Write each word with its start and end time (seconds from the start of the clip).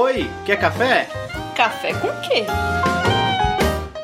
Oi, 0.00 0.30
quer 0.46 0.60
café? 0.60 1.08
Café 1.56 1.92
com 1.92 2.06
quê? 2.20 2.44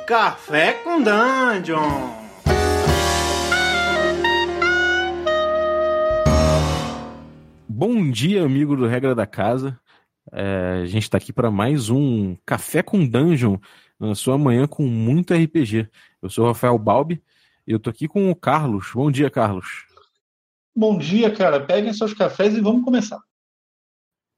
Café 0.05 0.73
com 0.83 1.01
Dungeon! 1.01 2.11
Bom 7.69 8.11
dia, 8.11 8.45
amigo 8.45 8.75
do 8.75 8.89
Regra 8.89 9.15
da 9.15 9.25
Casa. 9.25 9.79
É, 10.33 10.81
a 10.83 10.87
gente 10.87 11.05
está 11.05 11.17
aqui 11.17 11.33
para 11.33 11.49
mais 11.49 11.89
um 11.91 12.37
Café 12.45 12.83
com 12.83 13.07
Dungeon, 13.07 13.57
na 13.97 14.17
sua 14.17 14.37
manhã 14.37 14.67
com 14.67 14.83
muito 14.83 15.33
RPG. 15.33 15.89
Eu 16.21 16.29
sou 16.29 16.45
o 16.45 16.49
Rafael 16.49 16.77
Balbi 16.77 17.23
e 17.65 17.71
eu 17.71 17.79
tô 17.79 17.89
aqui 17.89 18.09
com 18.09 18.33
o 18.33 18.35
Carlos. 18.35 18.91
Bom 18.93 19.13
dia, 19.13 19.31
Carlos. 19.31 19.87
Bom 20.75 20.99
dia, 20.99 21.31
cara. 21.31 21.61
Peguem 21.61 21.93
seus 21.93 22.13
cafés 22.13 22.57
e 22.57 22.61
vamos 22.61 22.85
começar. 22.85 23.21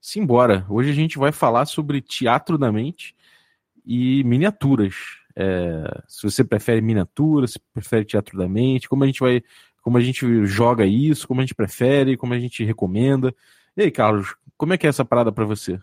Simbora. 0.07 0.65
Hoje 0.71 0.91
a 0.91 0.95
gente 0.95 1.19
vai 1.19 1.33
falar 1.33 1.67
sobre 1.67 2.01
teatro 2.01 2.57
da 2.57 2.71
mente 2.71 3.13
e 3.85 4.23
miniaturas. 4.23 4.95
É, 5.35 6.01
se 6.07 6.23
você 6.23 6.45
prefere 6.45 6.81
miniatura, 6.81 7.49
se 7.49 7.59
prefere 7.75 8.05
teatro 8.05 8.39
da 8.39 8.49
mente, 8.49 8.89
como 8.89 9.03
a 9.03 9.07
gente 9.09 9.19
vai, 9.19 9.43
como 9.83 9.99
a 9.99 10.01
gente 10.01 10.47
joga 10.47 10.87
isso, 10.87 11.27
como 11.27 11.41
a 11.41 11.43
gente 11.43 11.57
prefere, 11.57 12.17
como 12.17 12.33
a 12.35 12.39
gente 12.39 12.63
recomenda. 12.63 13.35
E 13.77 13.83
aí, 13.83 13.91
Carlos, 13.91 14.37
como 14.57 14.73
é 14.73 14.79
que 14.79 14.87
é 14.87 14.91
essa 14.91 15.05
parada 15.05 15.33
para 15.33 15.45
você? 15.45 15.77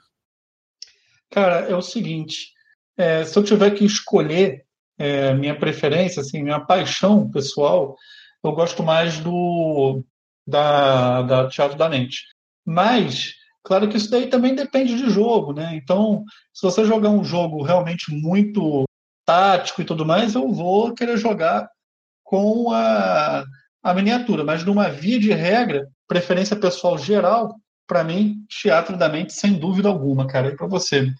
Cara, 1.30 1.68
é 1.70 1.76
o 1.76 1.82
seguinte, 1.82 2.54
é, 2.96 3.26
se 3.26 3.38
eu 3.38 3.44
tiver 3.44 3.72
que 3.72 3.84
escolher 3.84 4.64
é, 4.98 5.34
minha 5.34 5.54
preferência, 5.54 6.22
assim, 6.22 6.42
minha 6.42 6.62
paixão 6.62 7.30
pessoal, 7.30 7.98
eu 8.42 8.54
gosto 8.54 8.84
mais 8.84 9.20
do 9.20 10.02
da, 10.48 11.24
da 11.24 11.50
teatro 11.50 11.78
da 11.78 11.90
mente. 11.90 12.24
Mas 12.66 13.43
Claro 13.64 13.88
que 13.88 13.98
isso 13.98 14.10
daí 14.12 14.28
também 14.28 14.56
depende 14.56 14.96
de 14.96 15.10
jogo, 15.10 15.54
né? 15.54 15.76
Então, 15.76 16.24
se 16.54 16.62
você 16.62 16.84
jogar 16.86 17.10
um 17.10 17.24
jogo 17.24 17.64
realmente 17.64 18.14
muito 18.14 18.84
tático 19.26 19.82
e 19.82 19.86
tudo 19.86 20.06
mais, 20.06 20.36
eu 20.36 20.52
vou 20.52 20.94
querer 20.94 21.18
jogar 21.18 21.70
com 22.24 22.72
a, 22.72 23.46
a 23.82 23.94
miniatura. 23.94 24.44
Mas 24.44 24.66
numa 24.66 24.90
via 24.90 25.18
de 25.18 25.32
regra, 25.32 25.88
preferência 26.08 26.58
pessoal 26.58 26.98
geral, 26.98 27.56
para 27.88 28.04
mim, 28.04 28.44
Teatro 28.50 28.98
da 28.98 29.08
Mente, 29.08 29.34
sem 29.34 29.54
dúvida 29.54 29.88
alguma, 29.88 30.28
cara. 30.28 30.50
E 30.50 30.56
para 30.58 30.68
você? 30.68 31.14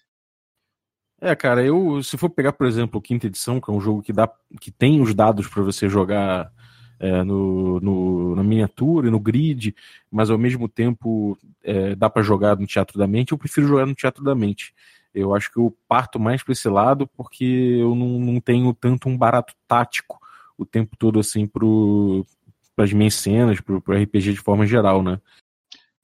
É, 1.20 1.34
cara, 1.34 1.64
eu 1.64 2.02
se 2.02 2.18
for 2.18 2.28
pegar, 2.28 2.52
por 2.52 2.66
exemplo, 2.66 3.00
quinta 3.00 3.26
edição, 3.26 3.58
que 3.58 3.70
é 3.70 3.74
um 3.74 3.80
jogo 3.80 4.02
que 4.02 4.12
dá 4.12 4.28
que 4.60 4.70
tem 4.70 5.00
os 5.00 5.14
dados 5.14 5.48
para 5.48 5.62
você 5.62 5.88
jogar 5.88 6.52
é, 6.98 7.22
no, 7.22 7.80
no, 7.80 8.36
na 8.36 8.42
miniatura 8.42 9.08
e 9.08 9.10
no 9.10 9.18
grid, 9.18 9.74
mas 10.10 10.28
ao 10.28 10.36
mesmo 10.36 10.68
tempo 10.68 11.38
é, 11.64 11.94
dá 11.96 12.10
para 12.10 12.22
jogar 12.22 12.56
no 12.56 12.66
Teatro 12.66 12.98
da 12.98 13.06
Mente, 13.06 13.32
eu 13.32 13.38
prefiro 13.38 13.66
jogar 13.66 13.86
no 13.86 13.94
Teatro 13.94 14.22
da 14.22 14.34
Mente. 14.34 14.74
Eu 15.14 15.34
acho 15.34 15.50
que 15.50 15.58
eu 15.58 15.74
parto 15.88 16.20
mais 16.20 16.42
para 16.42 16.52
esse 16.52 16.68
lado 16.68 17.08
porque 17.16 17.44
eu 17.44 17.94
não, 17.94 18.18
não 18.18 18.40
tenho 18.40 18.72
tanto 18.74 19.08
um 19.08 19.16
barato 19.16 19.54
tático 19.66 20.20
o 20.58 20.64
tempo 20.64 20.96
todo 20.96 21.18
assim 21.18 21.46
para 21.46 22.84
as 22.84 22.92
minhas 22.92 23.14
cenas, 23.14 23.60
para 23.60 23.74
o 23.74 24.02
RPG 24.02 24.32
de 24.32 24.40
forma 24.40 24.66
geral, 24.66 25.02
né? 25.02 25.20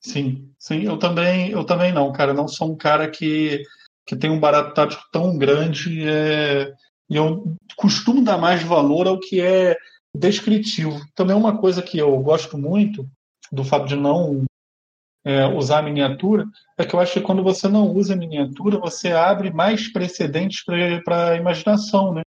Sim, 0.00 0.50
sim, 0.58 0.84
eu 0.84 0.96
também, 0.96 1.50
eu 1.50 1.62
também 1.64 1.92
não, 1.92 2.10
cara. 2.12 2.32
não 2.32 2.48
sou 2.48 2.72
um 2.72 2.76
cara 2.76 3.08
que, 3.08 3.62
que 4.06 4.16
tem 4.16 4.30
um 4.30 4.40
barato 4.40 4.74
tático 4.74 5.02
tão 5.12 5.36
grande. 5.36 6.08
É, 6.08 6.72
e 7.08 7.16
eu 7.16 7.54
costumo 7.76 8.24
dar 8.24 8.38
mais 8.38 8.62
valor 8.62 9.06
ao 9.06 9.20
que 9.20 9.40
é 9.40 9.76
descritivo. 10.16 10.98
Também 11.14 11.36
uma 11.36 11.58
coisa 11.58 11.82
que 11.82 11.98
eu 11.98 12.16
gosto 12.20 12.56
muito 12.56 13.06
do 13.52 13.64
fato 13.64 13.86
de 13.86 13.96
não 13.96 14.44
é, 15.24 15.46
usar 15.46 15.82
miniatura 15.82 16.46
é 16.78 16.84
que 16.84 16.94
eu 16.94 17.00
acho 17.00 17.14
que 17.14 17.20
quando 17.20 17.42
você 17.42 17.68
não 17.68 17.88
usa 17.88 18.16
miniatura, 18.16 18.78
você 18.78 19.12
abre 19.12 19.52
mais 19.52 19.92
precedentes 19.92 20.64
para 21.04 21.30
a 21.30 21.36
imaginação, 21.36 22.14
né? 22.14 22.22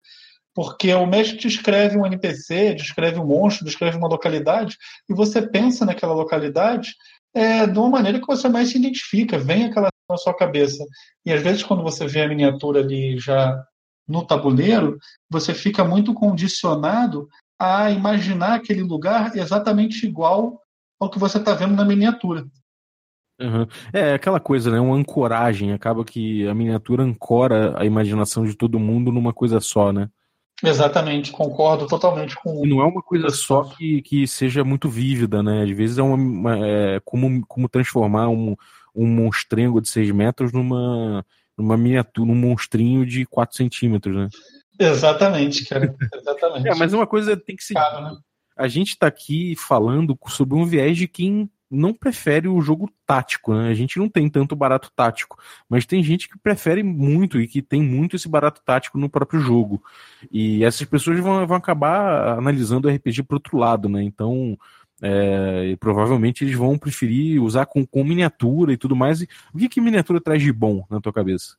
Porque 0.53 0.93
o 0.93 1.05
mestre 1.05 1.37
descreve 1.37 1.97
um 1.97 2.05
NPC, 2.05 2.75
descreve 2.75 3.19
um 3.19 3.25
monstro, 3.25 3.65
descreve 3.65 3.97
uma 3.97 4.09
localidade, 4.09 4.77
e 5.09 5.13
você 5.13 5.41
pensa 5.41 5.85
naquela 5.85 6.13
localidade 6.13 6.93
é, 7.33 7.65
de 7.65 7.79
uma 7.79 7.89
maneira 7.89 8.19
que 8.19 8.27
você 8.27 8.49
mais 8.49 8.69
se 8.69 8.77
identifica, 8.77 9.39
vem 9.39 9.65
aquela 9.65 9.89
na 10.09 10.17
sua 10.17 10.35
cabeça. 10.35 10.85
E 11.25 11.31
às 11.31 11.41
vezes, 11.41 11.63
quando 11.63 11.83
você 11.83 12.05
vê 12.05 12.23
a 12.23 12.27
miniatura 12.27 12.81
ali 12.81 13.17
já 13.17 13.63
no 14.05 14.25
tabuleiro, 14.25 14.99
você 15.29 15.53
fica 15.53 15.85
muito 15.85 16.13
condicionado 16.13 17.29
a 17.57 17.89
imaginar 17.91 18.55
aquele 18.55 18.81
lugar 18.81 19.35
exatamente 19.37 20.05
igual 20.05 20.61
ao 20.99 21.09
que 21.09 21.19
você 21.19 21.37
está 21.37 21.53
vendo 21.53 21.75
na 21.75 21.85
miniatura. 21.85 22.45
Uhum. 23.41 23.67
É 23.91 24.13
aquela 24.13 24.39
coisa, 24.39 24.69
né? 24.69 24.79
Uma 24.79 24.95
ancoragem. 24.95 25.73
Acaba 25.73 26.05
que 26.05 26.47
a 26.47 26.53
miniatura 26.53 27.03
ancora 27.03 27.73
a 27.77 27.85
imaginação 27.85 28.45
de 28.45 28.55
todo 28.55 28.79
mundo 28.79 29.11
numa 29.11 29.33
coisa 29.33 29.59
só, 29.59 29.91
né? 29.91 30.09
Exatamente, 30.63 31.31
concordo 31.31 31.87
totalmente 31.87 32.35
com. 32.35 32.63
E 32.63 32.69
não 32.69 32.81
é 32.81 32.85
uma 32.85 33.01
coisa 33.01 33.29
só 33.29 33.63
que, 33.63 34.01
que 34.03 34.27
seja 34.27 34.63
muito 34.63 34.87
vívida, 34.87 35.41
né? 35.41 35.63
Às 35.63 35.71
vezes 35.71 35.97
é, 35.97 36.03
uma, 36.03 36.15
uma 36.15 36.67
é 36.67 36.99
como, 37.03 37.43
como 37.47 37.67
transformar 37.67 38.29
um, 38.29 38.55
um 38.95 39.07
monstrengo 39.07 39.81
de 39.81 39.89
6 39.89 40.11
metros 40.11 40.53
numa, 40.53 41.25
numa 41.57 41.75
miniatura, 41.75 42.27
num 42.27 42.35
monstrinho 42.35 43.03
de 43.07 43.25
4 43.25 43.57
centímetros, 43.57 44.15
né? 44.15 44.29
Exatamente, 44.79 45.65
cara. 45.65 45.95
Exatamente. 46.13 46.67
É, 46.67 46.75
mas 46.75 46.93
uma 46.93 47.07
coisa 47.07 47.35
tem 47.35 47.55
que 47.55 47.63
ser. 47.63 47.73
Claro, 47.73 48.03
né? 48.03 48.17
A 48.55 48.67
gente 48.67 48.89
está 48.89 49.07
aqui 49.07 49.55
falando 49.55 50.15
sobre 50.27 50.55
um 50.55 50.65
viés 50.65 50.95
de 50.95 51.07
quem 51.07 51.49
não 51.71 51.93
prefere 51.93 52.47
o 52.47 52.59
jogo 52.59 52.91
tático, 53.05 53.53
né? 53.53 53.69
A 53.69 53.73
gente 53.73 53.97
não 53.97 54.09
tem 54.09 54.29
tanto 54.29 54.55
barato 54.55 54.91
tático, 54.93 55.37
mas 55.69 55.85
tem 55.85 56.03
gente 56.03 56.27
que 56.27 56.37
prefere 56.37 56.83
muito 56.83 57.39
e 57.39 57.47
que 57.47 57.61
tem 57.61 57.81
muito 57.81 58.15
esse 58.15 58.27
barato 58.27 58.61
tático 58.65 58.97
no 58.97 59.09
próprio 59.09 59.39
jogo. 59.39 59.81
E 60.29 60.63
essas 60.63 60.85
pessoas 60.85 61.19
vão, 61.19 61.47
vão 61.47 61.57
acabar 61.57 62.37
analisando 62.37 62.87
o 62.87 62.91
RPG 62.91 63.23
pro 63.23 63.37
outro 63.37 63.57
lado, 63.57 63.87
né? 63.87 64.03
Então, 64.03 64.57
é, 65.01 65.75
provavelmente 65.79 66.43
eles 66.43 66.55
vão 66.55 66.77
preferir 66.77 67.41
usar 67.41 67.65
com, 67.65 67.85
com 67.85 68.03
miniatura 68.03 68.73
e 68.73 68.77
tudo 68.77 68.95
mais. 68.95 69.21
E 69.21 69.27
o 69.53 69.57
que, 69.57 69.69
que 69.69 69.81
miniatura 69.81 70.19
traz 70.19 70.41
de 70.41 70.51
bom 70.51 70.85
na 70.89 70.99
tua 70.99 71.13
cabeça? 71.13 71.55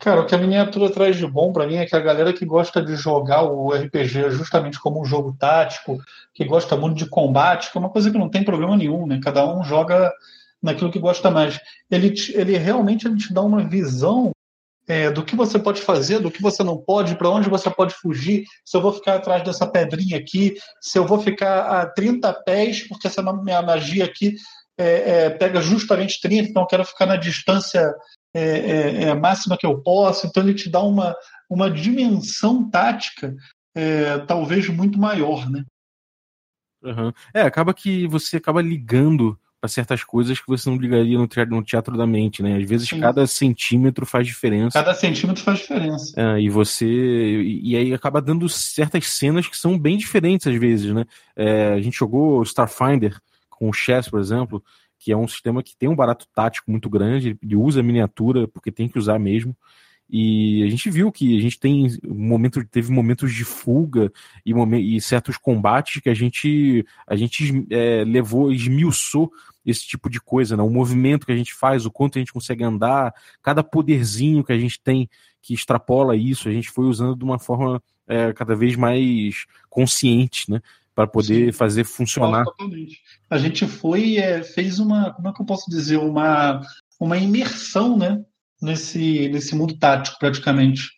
Cara, 0.00 0.22
o 0.22 0.26
que 0.26 0.34
a 0.34 0.38
miniatura 0.38 0.90
traz 0.90 1.16
de 1.16 1.26
bom 1.26 1.52
para 1.52 1.66
mim 1.66 1.76
é 1.76 1.84
que 1.84 1.94
a 1.94 2.00
galera 2.00 2.32
que 2.32 2.46
gosta 2.46 2.80
de 2.82 2.96
jogar 2.96 3.42
o 3.42 3.70
RPG 3.70 4.30
justamente 4.30 4.80
como 4.80 5.02
um 5.02 5.04
jogo 5.04 5.36
tático, 5.38 5.98
que 6.32 6.42
gosta 6.42 6.74
muito 6.74 6.96
de 6.96 7.06
combate, 7.06 7.70
que 7.70 7.76
é 7.76 7.80
uma 7.80 7.90
coisa 7.90 8.10
que 8.10 8.16
não 8.16 8.30
tem 8.30 8.42
problema 8.42 8.74
nenhum, 8.78 9.06
né? 9.06 9.20
Cada 9.22 9.46
um 9.46 9.62
joga 9.62 10.10
naquilo 10.62 10.90
que 10.90 10.98
gosta 10.98 11.30
mais. 11.30 11.60
Ele, 11.90 12.14
ele 12.32 12.56
realmente 12.56 13.06
ele 13.06 13.18
te 13.18 13.30
dá 13.32 13.42
uma 13.42 13.62
visão 13.62 14.30
é, 14.88 15.10
do 15.10 15.22
que 15.22 15.36
você 15.36 15.58
pode 15.58 15.82
fazer, 15.82 16.18
do 16.18 16.30
que 16.30 16.40
você 16.40 16.62
não 16.62 16.78
pode, 16.78 17.14
para 17.14 17.28
onde 17.28 17.50
você 17.50 17.68
pode 17.68 17.92
fugir, 17.92 18.44
se 18.64 18.74
eu 18.74 18.80
vou 18.80 18.94
ficar 18.94 19.16
atrás 19.16 19.44
dessa 19.44 19.66
pedrinha 19.66 20.16
aqui, 20.16 20.56
se 20.80 20.98
eu 20.98 21.06
vou 21.06 21.20
ficar 21.20 21.60
a 21.60 21.86
30 21.86 22.32
pés, 22.42 22.88
porque 22.88 23.06
essa 23.06 23.22
minha 23.22 23.60
magia 23.60 24.06
aqui 24.06 24.34
é, 24.78 25.26
é, 25.26 25.30
pega 25.30 25.60
justamente 25.60 26.18
30, 26.22 26.48
então 26.48 26.62
eu 26.62 26.66
quero 26.66 26.84
ficar 26.86 27.04
na 27.04 27.16
distância 27.16 27.94
é, 28.34 28.42
é, 28.42 29.02
é, 29.02 29.10
a 29.10 29.14
máxima 29.14 29.56
que 29.56 29.66
eu 29.66 29.80
posso, 29.82 30.26
então 30.26 30.42
ele 30.42 30.54
te 30.54 30.70
dá 30.70 30.80
uma, 30.80 31.16
uma 31.48 31.70
dimensão 31.70 32.68
tática 32.70 33.34
é, 33.74 34.18
talvez 34.18 34.68
muito 34.68 34.98
maior, 34.98 35.48
né? 35.50 35.64
Uhum. 36.82 37.12
É, 37.34 37.42
acaba 37.42 37.74
que 37.74 38.06
você 38.06 38.38
acaba 38.38 38.62
ligando 38.62 39.38
para 39.60 39.68
certas 39.68 40.02
coisas 40.02 40.40
que 40.40 40.46
você 40.46 40.70
não 40.70 40.78
ligaria 40.78 41.18
no 41.18 41.28
teatro, 41.28 41.54
no 41.54 41.62
teatro 41.62 41.96
da 41.96 42.06
mente, 42.06 42.42
né? 42.42 42.56
Às 42.56 42.66
vezes 42.66 42.88
Sim. 42.88 43.00
cada 43.00 43.26
centímetro 43.26 44.06
faz 44.06 44.26
diferença. 44.26 44.78
Cada 44.78 44.94
centímetro 44.94 45.42
faz 45.42 45.58
diferença. 45.58 46.14
É, 46.16 46.40
e 46.40 46.48
você. 46.48 46.86
E, 46.86 47.72
e, 47.72 47.76
aí 47.76 47.92
acaba 47.92 48.22
dando 48.22 48.48
certas 48.48 49.06
cenas 49.06 49.46
que 49.46 49.56
são 49.56 49.78
bem 49.78 49.98
diferentes 49.98 50.46
às 50.46 50.58
vezes, 50.58 50.94
né? 50.94 51.04
É, 51.36 51.74
a 51.74 51.80
gente 51.80 51.98
jogou 51.98 52.42
Starfinder 52.42 53.20
com 53.50 53.68
o 53.68 53.72
Chess, 53.72 54.08
por 54.08 54.18
exemplo, 54.18 54.64
que 55.00 55.10
é 55.10 55.16
um 55.16 55.26
sistema 55.26 55.62
que 55.62 55.74
tem 55.74 55.88
um 55.88 55.96
barato 55.96 56.26
tático 56.34 56.70
muito 56.70 56.90
grande, 56.90 57.38
ele 57.42 57.56
usa 57.56 57.82
miniatura 57.82 58.46
porque 58.46 58.70
tem 58.70 58.86
que 58.86 58.98
usar 58.98 59.18
mesmo. 59.18 59.56
E 60.12 60.62
a 60.64 60.68
gente 60.68 60.90
viu 60.90 61.10
que 61.10 61.38
a 61.38 61.40
gente 61.40 61.58
tem 61.58 61.88
momentos, 62.06 62.62
teve 62.70 62.92
momentos 62.92 63.32
de 63.32 63.44
fuga 63.44 64.12
e, 64.44 64.52
e 64.96 65.00
certos 65.00 65.38
combates 65.38 66.02
que 66.02 66.10
a 66.10 66.14
gente, 66.14 66.84
a 67.06 67.16
gente 67.16 67.66
é, 67.70 68.04
levou, 68.04 68.52
esmiuçou 68.52 69.32
esse 69.64 69.86
tipo 69.86 70.10
de 70.10 70.20
coisa, 70.20 70.56
né? 70.56 70.62
O 70.62 70.68
movimento 70.68 71.24
que 71.24 71.32
a 71.32 71.36
gente 71.36 71.54
faz, 71.54 71.86
o 71.86 71.90
quanto 71.90 72.18
a 72.18 72.20
gente 72.20 72.32
consegue 72.32 72.62
andar, 72.62 73.14
cada 73.40 73.62
poderzinho 73.62 74.44
que 74.44 74.52
a 74.52 74.58
gente 74.58 74.80
tem 74.82 75.08
que 75.40 75.54
extrapola 75.54 76.16
isso, 76.16 76.48
a 76.48 76.52
gente 76.52 76.70
foi 76.70 76.84
usando 76.86 77.16
de 77.16 77.24
uma 77.24 77.38
forma 77.38 77.82
é, 78.06 78.32
cada 78.32 78.54
vez 78.54 78.76
mais 78.76 79.46
consciente, 79.70 80.50
né? 80.50 80.60
Para 81.00 81.06
poder 81.06 81.46
Sim. 81.46 81.52
fazer 81.52 81.84
funcionar. 81.84 82.44
Totalmente. 82.44 83.00
A 83.30 83.38
gente 83.38 83.66
foi 83.66 84.18
é, 84.18 84.42
fez 84.42 84.78
uma, 84.78 85.14
como 85.14 85.28
é 85.28 85.32
que 85.32 85.40
eu 85.40 85.46
posso 85.46 85.70
dizer, 85.70 85.96
uma, 85.96 86.60
uma 87.00 87.16
imersão, 87.16 87.96
né, 87.96 88.22
nesse, 88.60 89.30
nesse 89.30 89.54
mundo 89.54 89.78
tático 89.78 90.18
praticamente. 90.18 90.90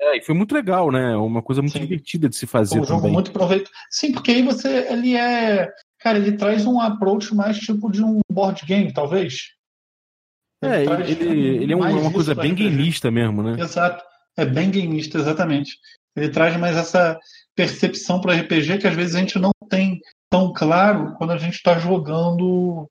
É, 0.00 0.18
e 0.18 0.22
foi 0.22 0.34
muito 0.34 0.54
legal, 0.54 0.90
né? 0.90 1.16
Uma 1.16 1.40
coisa 1.40 1.62
muito 1.62 1.74
Sim. 1.74 1.80
divertida 1.80 2.28
de 2.28 2.34
se 2.34 2.46
fazer. 2.46 2.80
Um 2.80 2.84
jogo 2.84 3.00
também. 3.00 3.12
muito 3.12 3.30
proveito. 3.30 3.70
Sim, 3.90 4.10
porque 4.12 4.32
aí 4.32 4.42
você 4.42 4.88
ele 4.90 5.16
é, 5.16 5.68
cara, 6.00 6.18
ele 6.18 6.32
traz 6.32 6.66
um 6.66 6.80
approach 6.80 7.32
mais 7.32 7.58
tipo 7.58 7.90
de 7.90 8.02
um 8.02 8.20
board 8.30 8.64
game, 8.66 8.92
talvez. 8.92 9.54
É, 10.62 10.82
ele, 10.82 11.12
ele, 11.12 11.64
ele 11.64 11.72
é 11.72 11.76
uma 11.76 12.12
coisa 12.12 12.34
bem 12.34 12.54
gameista 12.54 13.08
mesmo, 13.08 13.40
né? 13.42 13.60
Exato. 13.60 14.02
É 14.36 14.44
bem 14.44 14.70
gameista, 14.70 15.18
exatamente. 15.18 15.76
Ele 16.16 16.28
traz 16.28 16.56
mais 16.56 16.76
essa 16.76 17.18
percepção 17.54 18.20
para 18.20 18.34
o 18.34 18.38
RPG 18.40 18.78
que 18.78 18.86
às 18.86 18.94
vezes 18.94 19.14
a 19.14 19.18
gente 19.18 19.38
não 19.38 19.50
tem 19.68 20.00
tão 20.30 20.52
claro 20.52 21.14
quando 21.16 21.32
a 21.32 21.38
gente 21.38 21.54
está 21.54 21.78
jogando 21.78 22.88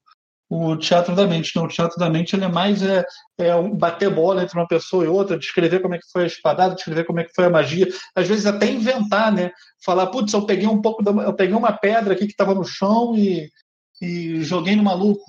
o 0.49 0.75
teatro 0.77 1.15
da 1.15 1.27
mente. 1.27 1.55
Não, 1.55 1.65
o 1.65 1.67
teatro 1.67 1.97
da 1.99 2.09
mente 2.09 2.35
ele 2.35 2.45
é 2.45 2.47
mais 2.47 2.81
é, 2.81 3.05
é 3.37 3.61
bater 3.73 4.09
bola 4.09 4.43
entre 4.43 4.57
uma 4.57 4.67
pessoa 4.67 5.03
e 5.03 5.07
outra, 5.07 5.37
descrever 5.37 5.81
como 5.81 5.95
é 5.95 5.97
que 5.97 6.09
foi 6.11 6.23
a 6.23 6.27
espadada, 6.27 6.75
descrever 6.75 7.03
como 7.03 7.19
é 7.19 7.23
que 7.23 7.33
foi 7.35 7.45
a 7.45 7.49
magia, 7.49 7.87
às 8.15 8.27
vezes 8.27 8.45
até 8.45 8.69
inventar, 8.69 9.31
né? 9.31 9.51
Falar, 9.83 10.07
putz, 10.07 10.33
eu 10.33 10.45
peguei 10.45 10.67
um 10.67 10.81
pouco, 10.81 11.03
da, 11.03 11.11
eu 11.11 11.33
peguei 11.33 11.55
uma 11.55 11.73
pedra 11.73 12.13
aqui 12.13 12.25
que 12.25 12.31
estava 12.31 12.53
no 12.53 12.63
chão 12.63 13.13
e, 13.15 13.49
e 14.01 14.41
joguei 14.43 14.75
no 14.75 14.83
maluco. 14.83 15.23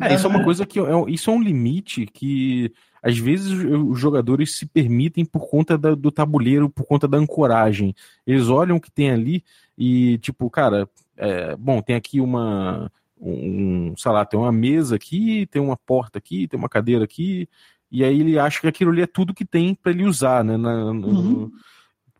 É, 0.00 0.14
isso 0.14 0.26
é 0.26 0.30
uma 0.30 0.44
coisa 0.44 0.64
que 0.64 0.78
é, 0.78 0.84
isso 1.08 1.30
é 1.30 1.32
um 1.32 1.42
limite 1.42 2.06
que 2.06 2.72
às 3.02 3.18
vezes 3.18 3.50
os 3.50 3.98
jogadores 3.98 4.56
se 4.56 4.64
permitem 4.64 5.24
por 5.24 5.48
conta 5.50 5.76
da, 5.76 5.94
do 5.94 6.10
tabuleiro, 6.12 6.70
por 6.70 6.84
conta 6.84 7.08
da 7.08 7.18
ancoragem. 7.18 7.94
Eles 8.26 8.48
olham 8.48 8.76
o 8.76 8.80
que 8.80 8.90
tem 8.90 9.10
ali 9.10 9.42
e, 9.76 10.18
tipo, 10.18 10.48
cara, 10.48 10.88
é, 11.16 11.56
bom, 11.56 11.82
tem 11.82 11.96
aqui 11.96 12.20
uma 12.20 12.90
um, 13.22 13.94
sei 13.96 14.10
lá, 14.10 14.24
tem 14.24 14.38
uma 14.38 14.50
mesa 14.50 14.96
aqui, 14.96 15.46
tem 15.46 15.62
uma 15.62 15.76
porta 15.76 16.18
aqui, 16.18 16.48
tem 16.48 16.58
uma 16.58 16.68
cadeira 16.68 17.04
aqui, 17.04 17.48
e 17.90 18.02
aí 18.02 18.20
ele 18.20 18.38
acha 18.38 18.60
que 18.60 18.66
aquilo 18.66 18.90
ali 18.90 19.02
é 19.02 19.06
tudo 19.06 19.34
que 19.34 19.44
tem 19.44 19.74
para 19.74 19.92
ele 19.92 20.04
usar, 20.04 20.42
né? 20.42 20.56
Na, 20.56 20.86
uhum. 20.86 21.50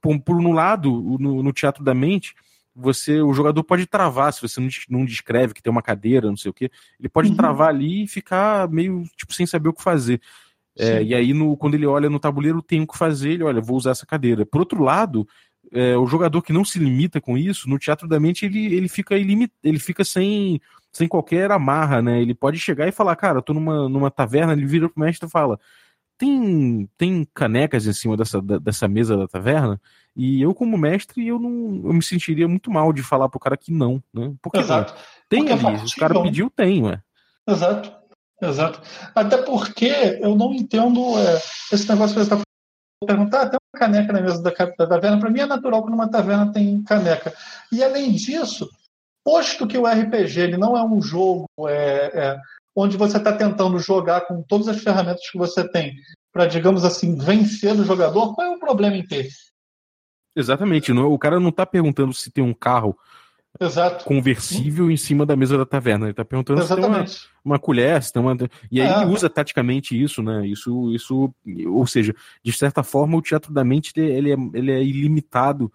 por, 0.00 0.20
por 0.20 0.37
um 0.37 0.52
lado, 0.52 0.90
no, 1.19 1.43
no, 1.43 1.52
teatro 1.52 1.82
da 1.82 1.93
mente, 1.93 2.34
você, 2.75 3.20
o 3.20 3.32
jogador 3.32 3.64
pode 3.64 3.87
travar 3.87 4.32
se 4.32 4.40
você 4.40 4.61
não, 4.61 4.69
não 4.88 5.05
descreve 5.05 5.52
que 5.52 5.62
tem 5.62 5.70
uma 5.70 5.82
cadeira, 5.82 6.29
não 6.29 6.37
sei 6.37 6.50
o 6.50 6.55
que, 6.55 6.70
ele 7.00 7.08
pode 7.08 7.31
uhum. 7.31 7.37
travar 7.37 7.70
ali 7.70 8.05
e 8.05 8.08
ficar 8.08 8.69
meio 8.69 9.02
tipo 9.17 9.34
sem 9.34 9.44
saber 9.44 9.70
o 9.70 9.75
que 9.75 9.82
fazer. 9.82 10.20
É, 10.79 11.03
e 11.03 11.15
aí, 11.15 11.35
no, 11.35 11.57
quando 11.57 11.75
ele 11.75 11.87
olha 11.87 12.09
no 12.09 12.19
tabuleiro, 12.19 12.63
tem 12.63 12.81
o 12.81 12.87
que 12.87 12.97
fazer, 12.97 13.33
ele 13.33 13.45
olha, 13.45 13.61
vou 13.61 13.77
usar 13.77 13.91
essa 13.91 14.07
cadeira. 14.07 14.47
Por 14.47 14.61
outro 14.61 14.83
lado, 14.83 15.27
é, 15.71 15.97
o 15.97 16.07
jogador 16.07 16.43
que 16.43 16.53
não 16.53 16.65
se 16.65 16.79
limita 16.79 17.21
com 17.21 17.37
isso, 17.37 17.69
no 17.69 17.79
teatro 17.79 18.09
da 18.09 18.19
mente, 18.19 18.47
ele, 18.47 18.75
ele 18.75 18.89
fica 18.89 19.17
ilimit, 19.17 19.53
ele 19.63 19.79
fica 19.79 20.05
sem 20.05 20.61
sem 20.93 21.09
qualquer 21.09 21.51
amarra, 21.51 22.03
né? 22.03 22.21
Ele 22.21 22.35
pode 22.35 22.59
chegar 22.59 22.87
e 22.87 22.93
falar, 22.93 23.17
cara, 23.17 23.39
eu 23.39 23.43
tô 23.43 23.55
numa, 23.55 23.89
numa 23.89 24.11
taverna, 24.11 24.53
ele 24.53 24.67
vira 24.67 24.91
pro 24.91 25.03
mestre 25.03 25.27
e 25.27 25.31
fala, 25.31 25.59
tem, 26.19 26.89
tem 26.99 27.27
canecas 27.33 27.87
em 27.87 27.93
cima 27.95 28.17
dessa, 28.17 28.41
dessa 28.43 28.87
mesa 28.87 29.17
da 29.17 29.27
taverna? 29.27 29.81
E 30.15 30.43
eu, 30.43 30.55
como 30.55 30.77
mestre, 30.77 31.27
eu 31.27 31.39
não 31.39 31.81
eu 31.87 31.95
me 31.95 32.03
sentiria 32.03 32.47
muito 32.47 32.71
mal 32.71 32.93
de 32.93 33.03
falar 33.03 33.31
pro 33.31 33.41
cara 33.41 33.57
que 33.57 33.73
não, 33.73 34.03
né? 34.13 34.35
Porque 34.43 34.59
Exato. 34.59 34.95
Tem 35.29 35.47
porque 35.47 35.67
ali, 35.67 35.77
o 35.79 35.97
cara 35.99 36.23
pediu, 36.23 36.51
tem, 36.51 36.83
ué. 36.83 37.01
Exato, 37.49 37.91
exato. 38.40 38.81
Até 39.14 39.38
porque 39.38 40.19
eu 40.20 40.34
não 40.34 40.52
entendo 40.55 41.19
é, 41.19 41.37
esse 41.73 41.88
negócio 41.88 42.14
que 42.14 42.25
você 42.25 42.34
está 42.34 42.43
perguntar, 43.06 43.43
ah, 43.43 43.49
tem 43.49 43.58
uma 43.75 43.81
caneca 43.81 44.12
na 44.12 44.20
mesa 44.20 44.43
da, 44.43 44.50
da 44.50 44.87
taverna. 44.87 45.19
Para 45.19 45.31
mim 45.31 45.40
é 45.40 45.46
natural 45.46 45.84
que 45.84 45.90
numa 45.90 46.11
taverna 46.11 46.52
tem 46.52 46.82
caneca. 46.82 47.34
E 47.70 47.82
além 47.82 48.12
disso, 48.12 48.70
posto 49.25 49.67
que 49.67 49.79
o 49.79 49.87
RPG 49.87 50.40
ele 50.40 50.56
não 50.56 50.76
é 50.76 50.82
um 50.84 51.00
jogo 51.00 51.46
é, 51.69 52.11
é, 52.14 52.40
onde 52.75 52.96
você 52.96 53.19
está 53.19 53.32
tentando 53.32 53.79
jogar 53.79 54.23
com 54.23 54.43
todas 54.43 54.69
as 54.69 54.82
ferramentas 54.82 55.29
que 55.29 55.38
você 55.38 55.69
tem 55.69 55.94
para, 56.32 56.46
digamos 56.46 56.84
assim, 56.84 57.17
vencer 57.17 57.73
o 57.73 57.84
jogador, 57.84 58.34
qual 58.34 58.46
é 58.46 58.50
o 58.50 58.58
problema 58.58 58.96
em 58.96 59.06
ter? 59.06 59.29
Exatamente. 60.34 60.93
Não, 60.93 61.12
o 61.12 61.19
cara 61.19 61.38
não 61.38 61.50
está 61.50 61.67
perguntando 61.67 62.14
se 62.14 62.31
tem 62.31 62.43
um 62.43 62.55
carro 62.55 62.96
Exato. 63.61 64.05
conversível 64.05 64.91
em 64.91 64.97
cima 64.97 65.27
da 65.27 65.37
mesa 65.37 65.59
da 65.59 65.67
taverna. 65.67 66.07
Ele 66.07 66.13
está 66.13 66.25
perguntando 66.25 66.61
Exatamente. 66.61 67.11
se 67.11 67.21
tem 67.21 67.29
uma, 67.45 67.55
uma 67.55 67.59
colher, 67.59 68.03
se 68.03 68.13
tem 68.13 68.23
uma. 68.23 68.37
E 68.71 68.81
aí 68.81 69.03
ele 69.03 69.13
usa 69.13 69.29
taticamente 69.29 70.01
isso, 70.01 70.23
né? 70.23 70.47
Isso, 70.47 70.91
isso, 70.95 71.33
ou 71.67 71.87
seja, 71.87 72.15
de 72.43 72.53
certa 72.53 72.83
forma, 72.83 73.17
o 73.17 73.23
teatro 73.23 73.53
da 73.53 73.63
mente 73.65 73.93
ele 73.97 74.33
é, 74.33 74.37
ele 74.55 74.73
é 74.73 74.83
ilimitado 74.83 75.71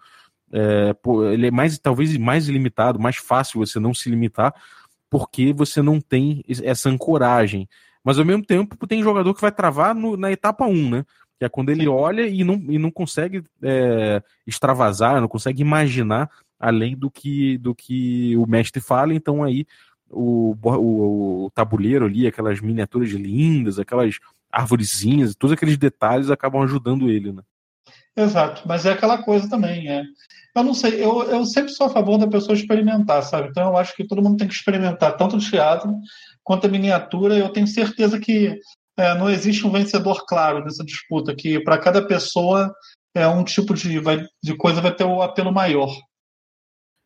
é, 0.52 0.94
ele 1.32 1.48
é 1.48 1.50
mais 1.50 1.78
talvez 1.78 2.16
mais 2.16 2.48
limitado, 2.48 2.98
mais 2.98 3.16
fácil 3.16 3.60
você 3.60 3.78
não 3.78 3.92
se 3.92 4.08
limitar, 4.08 4.54
porque 5.10 5.52
você 5.52 5.82
não 5.82 6.00
tem 6.00 6.42
essa 6.62 6.88
ancoragem. 6.88 7.68
Mas 8.02 8.18
ao 8.18 8.24
mesmo 8.24 8.44
tempo 8.44 8.86
tem 8.86 9.02
jogador 9.02 9.34
que 9.34 9.40
vai 9.40 9.52
travar 9.52 9.94
no, 9.94 10.16
na 10.16 10.30
etapa 10.32 10.66
1, 10.66 10.90
né? 10.90 11.04
Que 11.38 11.44
é 11.44 11.48
quando 11.48 11.70
ele 11.70 11.82
Sim. 11.82 11.88
olha 11.88 12.26
e 12.26 12.42
não, 12.42 12.54
e 12.68 12.78
não 12.78 12.90
consegue 12.90 13.42
é, 13.62 14.22
extravasar, 14.46 15.20
não 15.20 15.28
consegue 15.28 15.62
imaginar 15.62 16.30
além 16.58 16.96
do 16.96 17.10
que, 17.10 17.58
do 17.58 17.74
que 17.74 18.36
o 18.36 18.46
mestre 18.46 18.80
fala, 18.80 19.14
então 19.14 19.42
aí 19.42 19.66
o, 20.10 20.56
o, 20.62 21.44
o 21.44 21.50
tabuleiro 21.50 22.06
ali, 22.06 22.26
aquelas 22.26 22.60
miniaturas 22.60 23.10
lindas, 23.10 23.78
aquelas 23.78 24.18
arvorezinhas, 24.50 25.34
todos 25.34 25.54
aqueles 25.54 25.76
detalhes 25.76 26.30
acabam 26.30 26.62
ajudando 26.62 27.10
ele, 27.10 27.32
né? 27.32 27.42
Exato, 28.16 28.62
mas 28.66 28.84
é 28.84 28.92
aquela 28.92 29.22
coisa 29.22 29.48
também, 29.48 29.88
é. 29.88 30.02
Eu 30.56 30.64
não 30.64 30.74
sei, 30.74 31.02
eu, 31.02 31.22
eu 31.24 31.44
sempre 31.44 31.70
sou 31.72 31.86
a 31.86 31.90
favor 31.90 32.18
da 32.18 32.26
pessoa 32.26 32.56
experimentar, 32.56 33.22
sabe? 33.22 33.48
Então 33.48 33.68
eu 33.68 33.76
acho 33.76 33.94
que 33.94 34.06
todo 34.06 34.22
mundo 34.22 34.38
tem 34.38 34.48
que 34.48 34.54
experimentar 34.54 35.16
tanto 35.16 35.36
o 35.36 35.40
teatro 35.40 35.94
quanto 36.42 36.66
a 36.66 36.70
miniatura. 36.70 37.36
Eu 37.36 37.50
tenho 37.50 37.66
certeza 37.66 38.18
que 38.18 38.58
é, 38.96 39.14
não 39.16 39.30
existe 39.30 39.64
um 39.64 39.70
vencedor 39.70 40.24
claro 40.26 40.64
nessa 40.64 40.84
disputa, 40.84 41.34
que 41.34 41.60
para 41.60 41.78
cada 41.78 42.04
pessoa 42.04 42.74
é 43.14 43.26
um 43.28 43.44
tipo 43.44 43.72
de, 43.72 44.00
vai, 44.00 44.26
de 44.42 44.56
coisa 44.56 44.80
vai 44.80 44.92
ter 44.92 45.04
o 45.04 45.18
um 45.18 45.22
apelo 45.22 45.52
maior. 45.52 45.94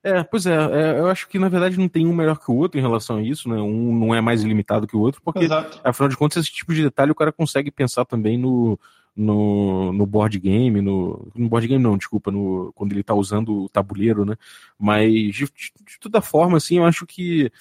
É, 0.05 0.25
pois 0.25 0.47
é, 0.47 0.53
é, 0.55 0.99
eu 0.99 1.07
acho 1.07 1.29
que 1.29 1.39
na 1.39 1.49
verdade 1.49 1.79
não 1.79 1.89
tem 1.89 2.07
um 2.07 2.13
melhor 2.13 2.37
que 2.37 2.51
o 2.51 2.57
outro 2.57 2.79
em 2.79 2.83
relação 2.83 3.19
a 3.19 3.23
isso, 3.23 3.49
né? 3.49 3.57
Um 3.57 3.97
não 3.97 4.13
é 4.13 4.21
mais 4.21 4.43
limitado 4.43 4.87
que 4.87 4.97
o 4.97 5.01
outro, 5.01 5.23
porque 5.23 5.45
Exato. 5.45 5.81
afinal 5.85 6.09
de 6.09 6.17
contas, 6.17 6.45
esse 6.45 6.53
tipo 6.53 6.75
de 6.75 6.83
detalhe 6.83 7.13
o 7.13 7.15
cara 7.15 7.31
consegue 7.31 7.71
pensar 7.71 8.05
também 8.05 8.37
no, 8.37 8.77
no, 9.15 9.93
no 9.93 10.05
board 10.05 10.37
game, 10.41 10.81
no, 10.81 11.31
no 11.35 11.49
board 11.49 11.69
game 11.69 11.83
não, 11.83 11.97
desculpa, 11.97 12.33
no, 12.33 12.73
quando 12.75 12.93
ele 12.93 13.03
está 13.03 13.15
usando 13.15 13.65
o 13.65 13.69
tabuleiro, 13.69 14.25
né? 14.25 14.35
Mas 14.77 15.13
de, 15.13 15.45
de, 15.45 16.01
toda 16.01 16.21
forma, 16.21 16.57
assim, 16.57 16.79
eu 16.79 16.85
acho 16.85 17.07
que 17.07 17.53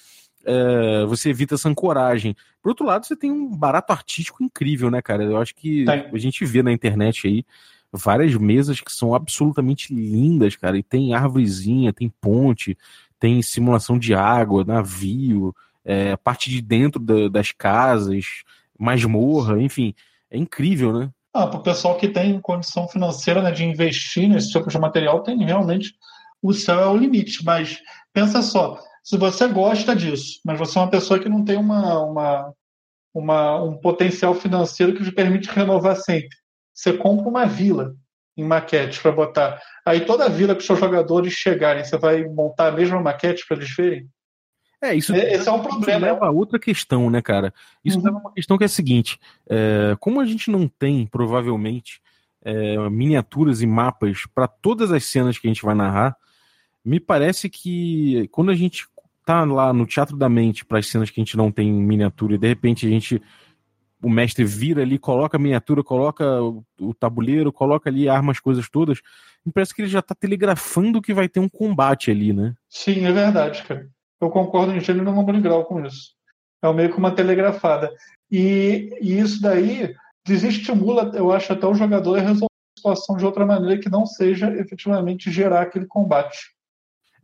é, 0.43 1.05
você 1.05 1.29
evita 1.29 1.53
essa 1.53 1.69
ancoragem. 1.69 2.35
Por 2.59 2.69
outro 2.69 2.87
lado, 2.87 3.05
você 3.05 3.15
tem 3.15 3.31
um 3.31 3.55
barato 3.55 3.93
artístico 3.93 4.43
incrível, 4.43 4.89
né, 4.89 4.99
cara? 4.99 5.23
Eu 5.23 5.37
acho 5.37 5.53
que 5.53 5.85
a 5.87 6.17
gente 6.17 6.43
vê 6.43 6.63
na 6.63 6.71
internet 6.71 7.27
aí 7.27 7.45
várias 7.91 8.33
mesas 8.35 8.79
que 8.79 8.91
são 8.91 9.13
absolutamente 9.13 9.93
lindas, 9.93 10.55
cara, 10.55 10.77
e 10.77 10.83
tem 10.83 11.13
árvorezinha, 11.13 11.93
tem 11.93 12.09
ponte, 12.09 12.77
tem 13.19 13.41
simulação 13.41 13.99
de 13.99 14.13
água, 14.13 14.63
navio, 14.63 15.55
é, 15.83 16.15
parte 16.15 16.49
de 16.49 16.61
dentro 16.61 16.99
da, 16.99 17.27
das 17.27 17.51
casas, 17.51 18.43
masmorra, 18.77 19.61
enfim, 19.61 19.93
é 20.29 20.37
incrível, 20.37 20.93
né? 20.93 21.09
Ah, 21.33 21.47
para 21.47 21.59
o 21.59 21.63
pessoal 21.63 21.97
que 21.97 22.09
tem 22.09 22.39
condição 22.41 22.87
financeira 22.87 23.41
né, 23.41 23.51
de 23.51 23.63
investir 23.63 24.27
nesse 24.27 24.51
tipo 24.51 24.69
de 24.69 24.77
material, 24.77 25.23
tem 25.23 25.37
realmente 25.43 25.93
o 26.41 26.51
céu 26.53 26.79
é 26.79 26.87
o 26.87 26.97
limite. 26.97 27.43
Mas 27.45 27.79
pensa 28.11 28.41
só, 28.41 28.77
se 29.03 29.17
você 29.17 29.47
gosta 29.47 29.95
disso, 29.95 30.39
mas 30.43 30.59
você 30.59 30.77
é 30.77 30.81
uma 30.81 30.89
pessoa 30.89 31.19
que 31.19 31.29
não 31.29 31.45
tem 31.45 31.57
uma, 31.57 32.03
uma, 32.03 32.53
uma 33.13 33.63
um 33.63 33.77
potencial 33.77 34.33
financeiro 34.33 34.93
que 34.93 35.03
te 35.03 35.11
permite 35.11 35.49
renovar 35.49 35.95
sempre, 35.95 36.35
você 36.73 36.93
compra 36.93 37.27
uma 37.27 37.45
vila 37.45 37.95
em 38.37 38.43
maquete 38.43 39.01
para 39.01 39.11
botar. 39.11 39.61
Aí 39.85 40.01
toda 40.01 40.25
a 40.25 40.29
vila 40.29 40.55
que 40.55 40.61
os 40.61 40.65
seus 40.65 40.79
jogadores 40.79 41.33
chegarem, 41.33 41.83
você 41.83 41.97
vai 41.97 42.23
montar 42.23 42.67
a 42.67 42.71
mesma 42.71 42.99
maquete 42.99 43.45
para 43.47 43.57
eles 43.57 43.75
verem? 43.75 44.09
É, 44.83 44.95
isso, 44.95 45.13
Esse 45.13 45.47
é 45.47 45.51
um 45.51 45.61
problema. 45.61 46.07
leva 46.07 46.25
a 46.25 46.31
outra 46.31 46.57
questão, 46.57 47.07
né, 47.09 47.21
cara? 47.21 47.53
Isso 47.85 47.99
uhum. 47.99 48.05
leva 48.05 48.17
a 48.17 48.19
uma 48.21 48.33
questão 48.33 48.57
que 48.57 48.63
é 48.63 48.65
a 48.65 48.69
seguinte: 48.69 49.19
é, 49.47 49.95
como 49.99 50.19
a 50.19 50.25
gente 50.25 50.49
não 50.49 50.67
tem, 50.67 51.05
provavelmente, 51.05 52.01
é, 52.43 52.89
miniaturas 52.89 53.61
e 53.61 53.67
mapas 53.67 54.23
para 54.33 54.47
todas 54.47 54.91
as 54.91 55.05
cenas 55.05 55.37
que 55.37 55.47
a 55.47 55.51
gente 55.51 55.63
vai 55.63 55.75
narrar, 55.75 56.17
me 56.83 56.99
parece 56.99 57.47
que 57.47 58.27
quando 58.31 58.49
a 58.49 58.55
gente 58.55 58.87
tá 59.23 59.43
lá 59.43 59.71
no 59.71 59.85
teatro 59.85 60.17
da 60.17 60.27
mente 60.27 60.65
para 60.65 60.79
as 60.79 60.87
cenas 60.87 61.11
que 61.11 61.21
a 61.21 61.23
gente 61.23 61.37
não 61.37 61.51
tem 61.51 61.71
miniatura 61.71 62.33
e 62.33 62.39
de 62.39 62.47
repente 62.47 62.87
a 62.87 62.89
gente 62.89 63.21
o 64.01 64.09
mestre 64.09 64.43
vira 64.43 64.81
ali, 64.81 64.97
coloca 64.97 65.37
a 65.37 65.39
miniatura, 65.39 65.83
coloca 65.83 66.41
o, 66.41 66.63
o 66.79 66.93
tabuleiro, 66.93 67.51
coloca 67.51 67.89
ali 67.89 68.09
armas, 68.09 68.39
coisas 68.39 68.69
todas, 68.69 68.99
me 69.45 69.51
parece 69.51 69.73
que 69.73 69.81
ele 69.81 69.89
já 69.89 70.01
tá 70.01 70.15
telegrafando 70.15 71.01
que 71.01 71.13
vai 71.13 71.29
ter 71.29 71.39
um 71.39 71.49
combate 71.49 72.11
ali, 72.11 72.33
né? 72.33 72.53
Sim, 72.69 73.05
é 73.05 73.11
verdade, 73.11 73.63
cara 73.63 73.87
eu 74.21 74.29
concordo 74.29 74.71
em 74.71 74.79
gênero 74.79 75.11
número 75.11 75.41
grau 75.41 75.65
com 75.65 75.83
isso. 75.83 76.13
É 76.61 76.71
meio 76.71 76.91
que 76.91 76.97
uma 76.97 77.13
telegrafada. 77.13 77.91
E, 78.29 78.95
e, 79.01 79.19
isso 79.19 79.41
daí 79.41 79.95
desestimula, 80.25 81.11
eu 81.15 81.31
acho, 81.31 81.51
até 81.51 81.65
o 81.65 81.73
jogador 81.73 82.19
a 82.19 82.21
resolver 82.21 82.45
a 82.45 82.79
situação 82.79 83.17
de 83.17 83.25
outra 83.25 83.45
maneira 83.45 83.81
que 83.81 83.89
não 83.89 84.05
seja 84.05 84.53
efetivamente 84.55 85.31
gerar 85.31 85.63
aquele 85.63 85.87
combate. 85.87 86.37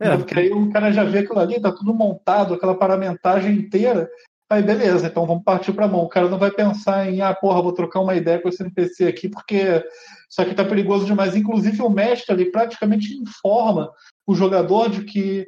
É, 0.00 0.16
porque 0.16 0.38
aí 0.38 0.50
o 0.50 0.70
cara 0.70 0.92
já 0.92 1.04
vê 1.04 1.20
aquilo 1.20 1.38
ali, 1.38 1.60
tá 1.60 1.72
tudo 1.72 1.94
montado, 1.94 2.54
aquela 2.54 2.74
paramentagem 2.74 3.54
inteira. 3.54 4.10
Aí 4.50 4.62
beleza, 4.62 5.06
então 5.06 5.26
vamos 5.26 5.44
partir 5.44 5.72
para 5.72 5.84
a 5.84 5.88
mão. 5.88 6.02
O 6.02 6.08
cara 6.08 6.28
não 6.28 6.38
vai 6.38 6.50
pensar 6.50 7.06
em, 7.06 7.20
ah, 7.20 7.34
porra, 7.34 7.60
vou 7.60 7.72
trocar 7.72 8.00
uma 8.00 8.14
ideia 8.14 8.40
com 8.40 8.48
esse 8.48 8.62
NPC 8.62 9.06
aqui, 9.06 9.28
porque 9.28 9.84
isso 10.28 10.40
aqui 10.40 10.54
tá 10.54 10.64
perigoso 10.64 11.04
demais. 11.04 11.36
Inclusive, 11.36 11.82
o 11.82 11.90
mestre 11.90 12.32
ali 12.32 12.50
praticamente 12.50 13.12
informa 13.14 13.90
o 14.26 14.34
jogador 14.34 14.88
de 14.88 15.04
que 15.04 15.46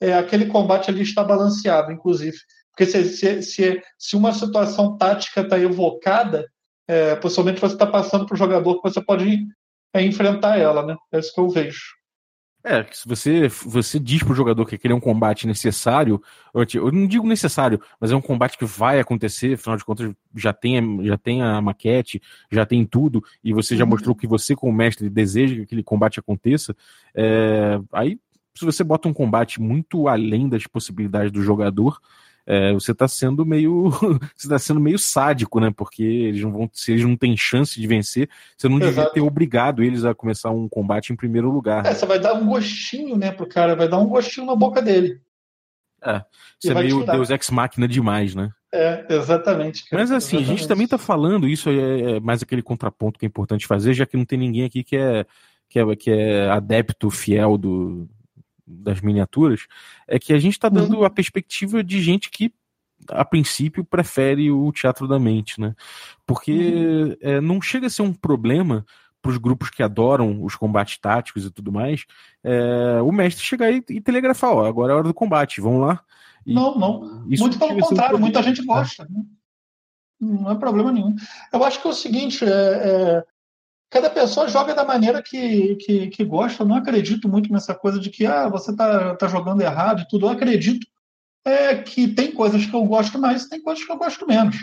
é, 0.00 0.14
aquele 0.14 0.46
combate 0.46 0.90
ali 0.90 1.02
está 1.02 1.24
balanceado, 1.24 1.90
inclusive. 1.90 2.36
Porque 2.70 2.86
se, 2.86 3.04
se, 3.04 3.42
se, 3.42 3.82
se 3.98 4.16
uma 4.16 4.32
situação 4.32 4.96
tática 4.96 5.40
está 5.40 5.58
evocada, 5.58 6.46
é, 6.86 7.16
possivelmente 7.16 7.60
você 7.60 7.74
está 7.74 7.86
passando 7.86 8.26
para 8.26 8.34
o 8.34 8.38
jogador 8.38 8.76
que 8.76 8.88
você 8.88 9.02
pode 9.02 9.44
é, 9.92 10.02
enfrentar 10.02 10.56
ela, 10.58 10.84
né? 10.84 10.94
É 11.12 11.18
isso 11.18 11.32
que 11.34 11.40
eu 11.40 11.48
vejo. 11.48 11.96
É, 12.68 12.84
se 12.90 13.06
você, 13.06 13.46
você 13.46 13.96
diz 13.96 14.24
pro 14.24 14.34
jogador 14.34 14.66
que 14.66 14.74
aquele 14.74 14.92
é 14.92 14.96
um 14.96 15.00
combate 15.00 15.46
necessário, 15.46 16.20
eu 16.52 16.90
não 16.90 17.06
digo 17.06 17.24
necessário, 17.24 17.80
mas 18.00 18.10
é 18.10 18.16
um 18.16 18.20
combate 18.20 18.58
que 18.58 18.64
vai 18.64 18.98
acontecer, 18.98 19.54
afinal 19.54 19.76
de 19.76 19.84
contas 19.84 20.12
já 20.34 20.52
tem, 20.52 21.04
já 21.04 21.16
tem 21.16 21.42
a 21.42 21.60
maquete, 21.60 22.20
já 22.50 22.66
tem 22.66 22.84
tudo, 22.84 23.22
e 23.44 23.52
você 23.52 23.76
já 23.76 23.84
uhum. 23.84 23.90
mostrou 23.90 24.16
que 24.16 24.26
você, 24.26 24.56
como 24.56 24.72
mestre, 24.72 25.08
deseja 25.08 25.54
que 25.54 25.60
aquele 25.62 25.84
combate 25.84 26.18
aconteça, 26.18 26.74
é, 27.14 27.78
aí 27.92 28.18
se 28.52 28.64
você 28.64 28.82
bota 28.82 29.06
um 29.06 29.12
combate 29.12 29.60
muito 29.60 30.08
além 30.08 30.48
das 30.48 30.66
possibilidades 30.66 31.30
do 31.30 31.42
jogador, 31.42 32.00
é, 32.46 32.72
você 32.72 32.92
está 32.92 33.08
sendo 33.08 33.44
meio 33.44 33.90
você 34.36 34.48
tá 34.48 34.58
sendo 34.58 34.78
meio 34.78 34.98
sádico, 34.98 35.58
né? 35.58 35.72
Porque 35.76 36.02
eles 36.02 36.42
não 36.42 36.52
vão, 36.52 36.70
se 36.72 36.92
eles 36.92 37.04
não 37.04 37.16
têm 37.16 37.36
chance 37.36 37.80
de 37.80 37.86
vencer, 37.86 38.30
você 38.56 38.68
não 38.68 38.76
Exato. 38.76 38.94
devia 38.94 39.10
ter 39.10 39.20
obrigado 39.20 39.82
eles 39.82 40.04
a 40.04 40.14
começar 40.14 40.50
um 40.50 40.68
combate 40.68 41.12
em 41.12 41.16
primeiro 41.16 41.50
lugar. 41.50 41.84
É, 41.84 41.92
você 41.92 42.06
vai 42.06 42.20
dar 42.20 42.34
um 42.34 42.46
gostinho, 42.46 43.16
né, 43.16 43.32
pro 43.32 43.48
cara, 43.48 43.74
vai 43.74 43.88
dar 43.88 43.98
um 43.98 44.06
gostinho 44.06 44.46
na 44.46 44.54
boca 44.54 44.80
dele. 44.80 45.20
É, 46.04 46.22
isso 46.62 46.70
é 46.70 46.74
meio 46.74 47.04
Deus 47.04 47.30
Ex 47.30 47.50
Machina 47.50 47.88
demais, 47.88 48.34
né? 48.34 48.50
É, 48.72 49.06
exatamente. 49.08 49.84
Mas 49.90 50.12
assim, 50.12 50.36
exatamente. 50.36 50.44
a 50.44 50.56
gente 50.56 50.68
também 50.68 50.84
está 50.84 50.98
falando, 50.98 51.48
isso 51.48 51.68
é, 51.68 52.16
é 52.16 52.20
mais 52.20 52.42
aquele 52.42 52.62
contraponto 52.62 53.18
que 53.18 53.26
é 53.26 53.28
importante 53.28 53.66
fazer, 53.66 53.92
já 53.92 54.06
que 54.06 54.16
não 54.16 54.24
tem 54.24 54.38
ninguém 54.38 54.64
aqui 54.64 54.84
que 54.84 54.96
é, 54.96 55.26
que 55.68 55.80
é, 55.80 55.96
que 55.96 56.10
é 56.10 56.48
adepto 56.48 57.10
fiel 57.10 57.58
do, 57.58 58.08
das 58.66 59.00
miniaturas, 59.00 59.66
é 60.08 60.18
que 60.18 60.32
a 60.32 60.38
gente 60.38 60.54
está 60.54 60.68
dando 60.68 60.98
uhum. 60.98 61.04
a 61.04 61.10
perspectiva 61.10 61.84
de 61.84 62.00
gente 62.02 62.30
que 62.30 62.52
a 63.10 63.24
princípio 63.24 63.84
prefere 63.84 64.50
o 64.50 64.72
teatro 64.72 65.06
da 65.06 65.18
mente, 65.18 65.60
né? 65.60 65.74
Porque 66.26 66.52
uhum. 66.52 67.16
é, 67.20 67.40
não 67.40 67.60
chega 67.60 67.86
a 67.86 67.90
ser 67.90 68.02
um 68.02 68.12
problema 68.12 68.84
para 69.26 69.32
os 69.32 69.38
grupos 69.38 69.70
que 69.70 69.82
adoram 69.82 70.42
os 70.44 70.54
combates 70.54 70.98
táticos 70.98 71.44
e 71.44 71.50
tudo 71.50 71.72
mais, 71.72 72.04
é, 72.44 73.00
o 73.02 73.10
mestre 73.10 73.44
chegar 73.44 73.72
e, 73.72 73.82
e 73.90 74.00
telegrafar, 74.00 74.52
ó, 74.52 74.64
agora 74.64 74.92
é 74.92 74.96
hora 74.96 75.08
do 75.08 75.14
combate, 75.14 75.60
vamos 75.60 75.80
lá. 75.80 76.00
E 76.44 76.54
não, 76.54 76.78
não. 76.78 77.24
Muito 77.26 77.58
pelo 77.58 77.80
contrário, 77.80 78.16
um 78.16 78.20
muita 78.20 78.42
gente 78.42 78.64
gosta. 78.64 79.04
Né? 79.10 79.24
Não 80.20 80.50
é 80.50 80.54
problema 80.54 80.92
nenhum. 80.92 81.14
Eu 81.52 81.64
acho 81.64 81.82
que 81.82 81.88
é 81.88 81.90
o 81.90 81.94
seguinte, 81.94 82.44
é, 82.44 82.48
é, 82.48 83.24
cada 83.90 84.10
pessoa 84.10 84.48
joga 84.48 84.74
da 84.74 84.84
maneira 84.84 85.22
que, 85.22 85.76
que, 85.76 86.08
que, 86.08 86.24
gosta. 86.24 86.62
Eu 86.62 86.66
não 86.66 86.76
acredito 86.76 87.28
muito 87.28 87.52
nessa 87.52 87.74
coisa 87.74 87.98
de 87.98 88.10
que 88.10 88.26
ah, 88.26 88.48
você 88.48 88.70
está 88.72 89.14
tá 89.16 89.28
jogando 89.28 89.60
errado 89.60 90.02
e 90.02 90.08
tudo. 90.08 90.26
Eu 90.26 90.30
acredito 90.30 90.86
é, 91.44 91.76
que 91.76 92.08
tem 92.08 92.32
coisas 92.32 92.66
que 92.66 92.74
eu 92.74 92.84
gosto 92.84 93.18
mais 93.18 93.44
e 93.44 93.48
tem 93.48 93.62
coisas 93.62 93.84
que 93.84 93.90
eu 93.90 93.96
gosto 93.96 94.26
menos. 94.26 94.56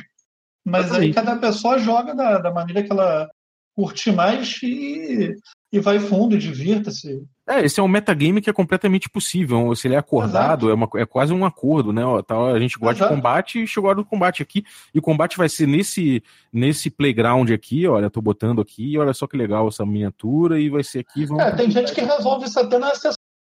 Mas 0.65 0.91
aí 0.91 1.13
cada 1.13 1.35
pessoa 1.37 1.79
joga 1.79 2.13
da, 2.13 2.37
da 2.37 2.51
maneira 2.51 2.83
que 2.83 2.91
ela 2.91 3.29
curte 3.75 4.11
mais 4.11 4.59
e, 4.61 5.35
e 5.71 5.79
vai 5.79 5.99
fundo, 5.99 6.37
divirta-se. 6.37 7.23
É, 7.47 7.65
esse 7.65 7.79
é 7.79 7.83
um 7.83 7.89
metagame 7.89 8.41
que 8.41 8.49
é 8.49 8.53
completamente 8.53 9.09
possível. 9.09 9.75
Se 9.75 9.87
ele 9.87 9.95
é 9.95 9.97
acordado, 9.97 10.69
é, 10.69 10.73
uma, 10.73 10.89
é 10.95 11.05
quase 11.05 11.33
um 11.33 11.45
acordo, 11.45 11.91
né? 11.91 12.01
Tá, 12.25 12.37
a 12.37 12.59
gente 12.59 12.79
gosta 12.79 12.99
Exato. 12.99 13.09
de 13.09 13.15
combate 13.15 13.63
e 13.63 13.67
chegou 13.67 13.89
a 13.89 13.91
hora 13.91 13.97
do 13.97 14.05
combate 14.05 14.41
aqui. 14.41 14.63
E 14.93 14.99
o 14.99 15.01
combate 15.01 15.37
vai 15.37 15.49
ser 15.49 15.67
nesse, 15.67 16.23
nesse 16.51 16.89
playground 16.89 17.49
aqui, 17.51 17.85
olha, 17.85 18.09
tô 18.09 18.21
botando 18.21 18.61
aqui, 18.61 18.97
olha 18.97 19.13
só 19.13 19.27
que 19.27 19.35
legal 19.35 19.67
essa 19.67 19.85
miniatura, 19.85 20.59
e 20.59 20.69
vai 20.69 20.83
ser 20.83 20.99
aqui. 20.99 21.25
Vamos... 21.25 21.43
É, 21.43 21.51
tem 21.51 21.69
gente 21.69 21.93
que 21.93 22.01
resolve 22.01 22.45
isso 22.45 22.59
até 22.59 22.79
na 22.79 22.91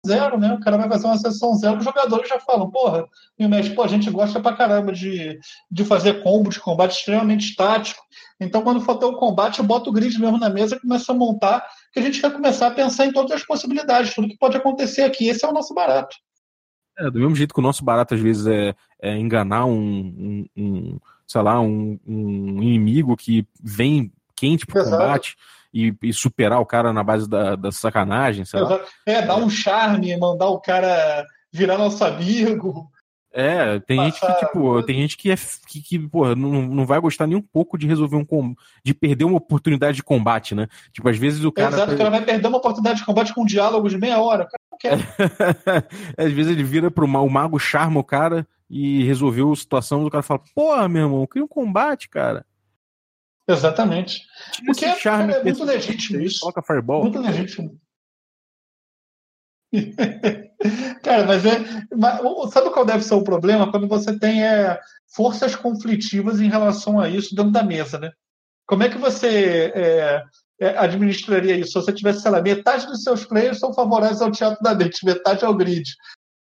zero, 0.07 0.39
né? 0.39 0.53
O 0.53 0.61
cara 0.61 0.77
vai 0.77 0.89
fazer 0.89 1.07
uma 1.07 1.17
sessão 1.17 1.55
zero, 1.55 1.79
os 1.79 1.85
jogadores 1.85 2.29
já 2.29 2.39
falam, 2.41 2.71
porra, 2.71 3.07
e 3.39 3.47
o 3.47 3.49
mestre, 3.49 3.75
pô, 3.75 3.83
a 3.83 3.89
gente 3.89 4.11
gosta 4.11 4.41
pra 4.41 4.57
caramba 4.57 4.93
de, 4.93 5.39
de 5.71 5.85
fazer 5.85 6.23
combo 6.23 6.51
de 6.51 6.61
combate 6.61 6.99
extremamente 6.99 7.51
estático. 7.51 8.03
Então, 8.41 8.63
quando 8.63 8.81
for 8.81 8.99
ter 8.99 9.07
o 9.07 9.17
combate, 9.17 9.61
eu 9.61 9.65
boto 9.65 9.91
o 9.91 9.93
grid 9.93 10.19
mesmo 10.19 10.39
na 10.39 10.51
mesa 10.51 10.77
e 10.77 10.81
começo 10.81 11.11
a 11.11 11.15
montar, 11.15 11.65
que 11.93 12.01
a 12.01 12.03
gente 12.03 12.21
vai 12.21 12.31
começar 12.31 12.67
a 12.67 12.73
pensar 12.73 13.07
em 13.07 13.13
todas 13.13 13.33
as 13.33 13.45
possibilidades, 13.45 14.15
tudo 14.15 14.29
que 14.29 14.37
pode 14.37 14.57
acontecer 14.57 15.03
aqui. 15.03 15.29
Esse 15.29 15.45
é 15.45 15.49
o 15.49 15.53
nosso 15.53 15.73
barato. 15.73 16.17
É, 16.99 17.11
do 17.11 17.21
mesmo 17.21 17.37
jeito 17.37 17.55
que 17.55 17.61
o 17.61 17.63
nosso 17.63 17.85
barato, 17.85 18.15
às 18.15 18.21
vezes, 18.21 18.47
é, 18.47 18.75
é 19.01 19.17
enganar 19.17 19.67
um, 19.67 19.79
um, 19.79 20.47
um, 20.57 20.99
sei 21.27 21.41
lá, 21.43 21.61
um, 21.61 21.99
um 22.07 22.63
inimigo 22.63 23.17
que 23.17 23.47
vem 23.63 24.13
quente 24.35 24.67
pro 24.67 24.81
Exato. 24.81 24.97
combate 24.97 25.37
e, 25.73 25.95
e, 26.03 26.13
superar 26.13 26.61
o 26.61 26.67
cara 26.67 26.93
na 26.93 27.03
base 27.03 27.29
da, 27.29 27.57
da 27.57 27.73
sacanagem, 27.73 28.45
sei 28.45 28.61
Exato. 28.61 28.83
lá. 28.83 28.89
É, 29.07 29.23
dar 29.23 29.37
um 29.37 29.49
charme, 29.49 30.17
mandar 30.17 30.49
o 30.49 30.61
cara 30.61 31.25
virar 31.53 31.79
nosso 31.79 32.05
amigo. 32.05 32.91
É, 33.35 33.81
tem 33.81 33.99
gente 34.05 34.21
que, 34.21 34.35
tipo, 34.35 34.83
tem 34.83 34.97
gente 35.01 35.17
que 35.17 35.31
é 35.31 35.37
que, 35.67 35.81
que 35.81 35.99
porra, 35.99 36.35
não, 36.35 36.63
não 36.63 36.85
vai 36.85 37.01
gostar 37.01 37.27
nem 37.27 37.37
um 37.37 37.43
pouco 37.43 37.79
de 37.79 37.87
resolver 37.87 38.17
um 38.17 38.25
com, 38.25 38.55
de 38.85 38.93
perder 38.93 39.25
uma 39.25 39.39
oportunidade 39.39 39.97
de 39.97 40.03
combate, 40.03 40.55
né? 40.55 40.69
Tipo, 40.93 41.09
às 41.09 41.17
vezes 41.17 41.43
o 41.43 41.51
cara. 41.51 41.75
Exato, 41.75 41.95
o 41.95 41.97
cara 41.97 42.11
vai 42.11 42.23
perder 42.23 42.47
uma 42.47 42.59
oportunidade 42.59 42.99
de 42.99 43.07
combate 43.07 43.33
com 43.35 43.43
um 43.43 43.47
diálogo 43.47 43.89
de 43.89 43.97
meia 43.97 44.21
hora. 44.21 44.45
O 44.45 44.49
cara 44.49 44.63
não 44.71 44.79
quer. 44.79 44.99
às 46.27 46.33
vezes 46.33 46.53
ele 46.53 46.63
vira 46.63 46.91
pro 46.91 47.07
o 47.07 47.31
mago 47.31 47.59
charma 47.59 48.01
o 48.01 48.05
cara 48.05 48.47
e 48.69 49.03
resolveu 49.05 49.51
a 49.51 49.57
situação, 49.57 50.05
o 50.05 50.11
cara 50.11 50.23
fala, 50.23 50.41
porra, 50.55 50.89
meu 50.89 51.05
irmão, 51.05 51.27
cria 51.27 51.45
um 51.45 51.49
combate, 51.49 52.11
cara. 52.11 52.45
Exatamente. 53.49 54.23
Porque 54.65 54.85
é, 54.85 54.97
charme 54.97 55.33
é 55.33 55.43
muito 55.43 55.65
legítimo 55.65 56.21
isso. 56.21 56.41
Coloca 56.41 56.63
fireball. 56.63 57.03
Muito 57.03 57.19
legítimo. 57.19 57.81
Cara, 61.03 61.27
mas 61.27 61.45
é. 61.45 61.59
Mas, 61.97 62.53
sabe 62.53 62.71
qual 62.71 62.85
deve 62.85 63.03
ser 63.03 63.15
o 63.15 63.25
problema? 63.25 63.71
Quando 63.71 63.89
você 63.89 64.17
tem 64.19 64.45
é, 64.45 64.79
forças 65.15 65.57
conflitivas 65.57 66.41
em 66.41 66.49
relação 66.49 67.01
a 67.01 67.09
isso 67.09 67.35
dentro 67.35 67.51
da 67.51 67.63
mesa, 67.63 67.99
né? 67.99 68.13
Como 68.67 68.83
é 68.83 68.89
que 68.89 68.99
você 68.99 69.73
é, 69.75 70.23
é, 70.61 70.79
administraria 70.79 71.57
isso? 71.57 71.73
Se 71.73 71.81
você 71.81 71.93
tivesse, 71.93 72.21
sei 72.21 72.31
lá, 72.31 72.41
metade 72.41 72.87
dos 72.87 73.03
seus 73.03 73.25
players 73.25 73.59
são 73.59 73.75
favoráveis 73.75 74.23
ao 74.23 74.31
teatro 74.31 74.63
da 74.63 74.75
mente, 74.75 75.05
metade 75.05 75.45
ao 75.45 75.55
grid. 75.55 75.91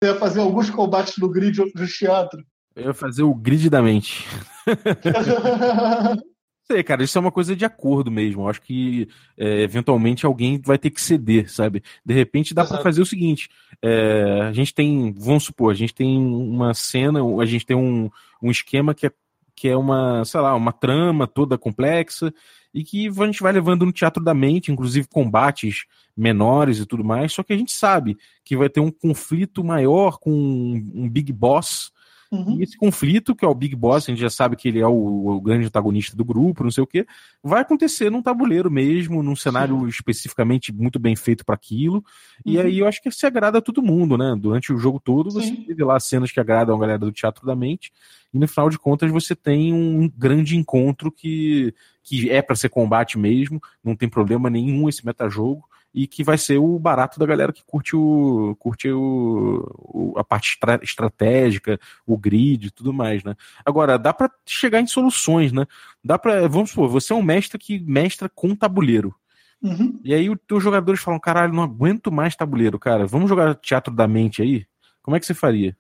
Você 0.02 0.11
ia 0.11 0.19
fazer 0.19 0.40
alguns 0.40 0.69
combates 0.69 1.16
no 1.19 1.28
grid 1.28 1.61
outros 1.61 1.80
no 1.80 1.87
teatro. 1.88 2.45
Eu 2.76 2.87
ia 2.87 2.95
fazer 2.95 3.23
o 3.23 3.35
grid 3.35 3.69
da 3.71 3.83
mente. 3.83 4.26
sei, 6.70 6.84
cara, 6.84 7.02
isso 7.02 7.18
é 7.18 7.20
uma 7.20 7.32
coisa 7.32 7.56
de 7.56 7.64
acordo 7.64 8.10
mesmo. 8.10 8.42
Eu 8.42 8.48
acho 8.48 8.62
que 8.62 9.08
é, 9.36 9.62
eventualmente 9.62 10.24
alguém 10.24 10.60
vai 10.64 10.78
ter 10.78 10.90
que 10.90 11.00
ceder, 11.00 11.50
sabe? 11.52 11.82
De 12.04 12.14
repente 12.14 12.54
dá 12.54 12.64
para 12.64 12.82
fazer 12.82 13.02
o 13.02 13.06
seguinte: 13.06 13.48
é, 13.82 14.42
a 14.42 14.52
gente 14.52 14.72
tem, 14.72 15.12
vamos 15.12 15.44
supor, 15.44 15.72
a 15.72 15.76
gente 15.76 15.94
tem 15.94 16.16
uma 16.16 16.72
cena, 16.72 17.20
a 17.40 17.46
gente 17.46 17.66
tem 17.66 17.76
um, 17.76 18.08
um 18.40 18.50
esquema 18.50 18.94
que 18.94 19.06
é, 19.06 19.12
que 19.54 19.68
é 19.68 19.76
uma, 19.76 20.24
sei 20.24 20.40
lá, 20.40 20.54
uma 20.54 20.72
trama 20.72 21.26
toda 21.26 21.58
complexa 21.58 22.32
e 22.72 22.84
que 22.84 23.08
a 23.08 23.26
gente 23.26 23.42
vai 23.42 23.52
levando 23.52 23.84
no 23.84 23.92
teatro 23.92 24.22
da 24.22 24.32
mente, 24.32 24.70
inclusive 24.70 25.08
combates 25.08 25.86
menores 26.16 26.78
e 26.78 26.86
tudo 26.86 27.02
mais. 27.02 27.32
Só 27.32 27.42
que 27.42 27.52
a 27.52 27.56
gente 27.56 27.72
sabe 27.72 28.16
que 28.44 28.56
vai 28.56 28.68
ter 28.68 28.80
um 28.80 28.92
conflito 28.92 29.64
maior 29.64 30.18
com 30.18 30.30
um 30.30 31.08
big 31.08 31.32
boss 31.32 31.90
Uhum. 32.30 32.58
E 32.58 32.62
esse 32.62 32.76
conflito, 32.76 33.34
que 33.34 33.44
é 33.44 33.49
o 33.49 33.54
Big 33.54 33.75
Boss, 33.75 34.04
a 34.04 34.12
gente 34.12 34.20
já 34.20 34.30
sabe 34.30 34.54
que 34.54 34.68
ele 34.68 34.78
é 34.78 34.87
o, 34.87 35.26
o 35.26 35.40
grande 35.40 35.66
antagonista 35.66 36.16
do 36.16 36.25
grupo, 36.25 36.62
não 36.62 36.70
sei 36.70 36.84
o 36.84 36.87
quê, 36.87 37.04
vai 37.42 37.62
acontecer 37.62 38.08
num 38.08 38.22
tabuleiro 38.22 38.70
mesmo, 38.70 39.20
num 39.20 39.34
cenário 39.34 39.80
Sim. 39.80 39.88
especificamente 39.88 40.72
muito 40.72 40.99
bem 40.99 41.16
feito 41.16 41.44
para 41.44 41.56
aquilo. 41.56 41.96
Uhum. 41.96 42.52
E 42.52 42.60
aí 42.60 42.78
eu 42.78 42.87
acho 42.87 43.02
que 43.02 43.10
se 43.10 43.26
agrada 43.26 43.58
a 43.58 43.62
todo 43.62 43.82
mundo, 43.82 44.16
né? 44.16 44.37
Durante 44.38 44.72
o 44.72 44.78
jogo 44.78 45.00
todo, 45.00 45.30
você 45.30 45.49
Sim. 45.49 45.64
teve 45.64 45.82
lá 45.82 45.99
cenas 45.99 46.30
que 46.30 46.38
agradam 46.38 46.76
a 46.76 46.80
galera 46.80 46.99
do 47.00 47.10
Teatro 47.10 47.44
da 47.44 47.56
Mente, 47.56 47.92
e 48.32 48.38
no 48.38 48.46
final 48.46 48.70
de 48.70 48.78
contas 48.78 49.10
você 49.10 49.34
tem 49.34 49.75
um 49.75 50.08
grande 50.08 50.56
encontro 50.56 51.10
que, 51.10 51.75
que 52.00 52.30
é 52.30 52.40
para 52.40 52.54
ser 52.54 52.68
combate 52.68 53.18
mesmo, 53.18 53.60
não 53.82 53.96
tem 53.96 54.08
problema 54.08 54.49
nenhum 54.49 54.88
esse 54.88 55.04
metajogo 55.04 55.69
e 55.92 56.06
que 56.06 56.23
vai 56.23 56.38
ser 56.38 56.59
o 56.59 56.78
barato 56.78 57.18
da 57.18 57.26
galera 57.26 57.52
que 57.52 57.64
curte 57.64 57.97
o 57.97 58.56
curte 58.59 58.90
o, 58.90 59.64
o 59.78 60.14
a 60.16 60.25
parte 60.25 60.52
estra, 60.52 60.80
estratégica, 60.82 61.78
o 62.06 62.16
grid 62.16 62.66
e 62.66 62.70
tudo 62.70 62.92
mais, 62.92 63.25
né? 63.25 63.35
Agora, 63.64 63.99
dá 63.99 64.12
para 64.12 64.30
chegar 64.47 64.80
em 64.80 64.87
soluções, 64.87 65.52
né? 65.52 65.66
Dá 66.02 66.18
para, 66.18 66.49
vamos 66.49 66.70
supor, 66.70 66.88
você 66.88 67.12
é 67.12 67.16
um 67.16 67.23
mestre 67.23 67.59
que 67.59 67.80
mestra 67.80 68.28
com 68.28 68.54
tabuleiro. 68.54 69.14
Uhum. 69.62 70.00
E 70.02 70.14
aí 70.14 70.30
os 70.30 70.62
jogadores 70.62 71.00
falam, 71.00 71.20
caralho, 71.20 71.52
não 71.52 71.62
aguento 71.62 72.11
mais 72.11 72.35
tabuleiro, 72.35 72.78
cara. 72.78 73.06
Vamos 73.06 73.28
jogar 73.28 73.54
teatro 73.56 73.94
da 73.94 74.09
mente 74.09 74.40
aí? 74.40 74.64
Como 75.02 75.16
é 75.16 75.20
que 75.20 75.26
você 75.26 75.35
faria? 75.35 75.76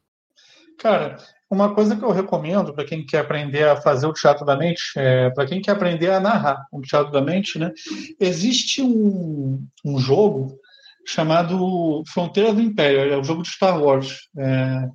Cara, 0.80 1.18
uma 1.50 1.74
coisa 1.74 1.94
que 1.94 2.02
eu 2.02 2.10
recomendo 2.10 2.72
para 2.72 2.86
quem 2.86 3.04
quer 3.04 3.18
aprender 3.18 3.68
a 3.68 3.76
fazer 3.76 4.06
o 4.06 4.14
teatro 4.14 4.46
da 4.46 4.56
mente, 4.56 4.92
é, 4.96 5.28
para 5.28 5.46
quem 5.46 5.60
quer 5.60 5.72
aprender 5.72 6.10
a 6.10 6.18
narrar 6.18 6.66
o 6.72 6.80
teatro 6.80 7.12
da 7.12 7.20
mente, 7.20 7.58
né, 7.58 7.70
existe 8.18 8.80
um, 8.80 9.62
um 9.84 9.98
jogo 9.98 10.58
chamado 11.06 12.02
Fronteira 12.06 12.54
do 12.54 12.62
Império, 12.62 13.12
é 13.12 13.16
o 13.16 13.24
jogo 13.24 13.42
de 13.42 13.50
Star 13.50 13.78
Wars. 13.78 14.28
É, 14.38 14.88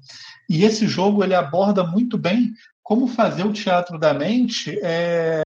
e 0.50 0.64
esse 0.64 0.88
jogo 0.88 1.24
ele 1.24 1.36
aborda 1.36 1.84
muito 1.84 2.18
bem 2.18 2.52
como 2.82 3.08
fazer 3.08 3.46
o 3.46 3.54
teatro 3.54 4.00
da 4.00 4.14
mente 4.14 4.80
é, 4.82 5.42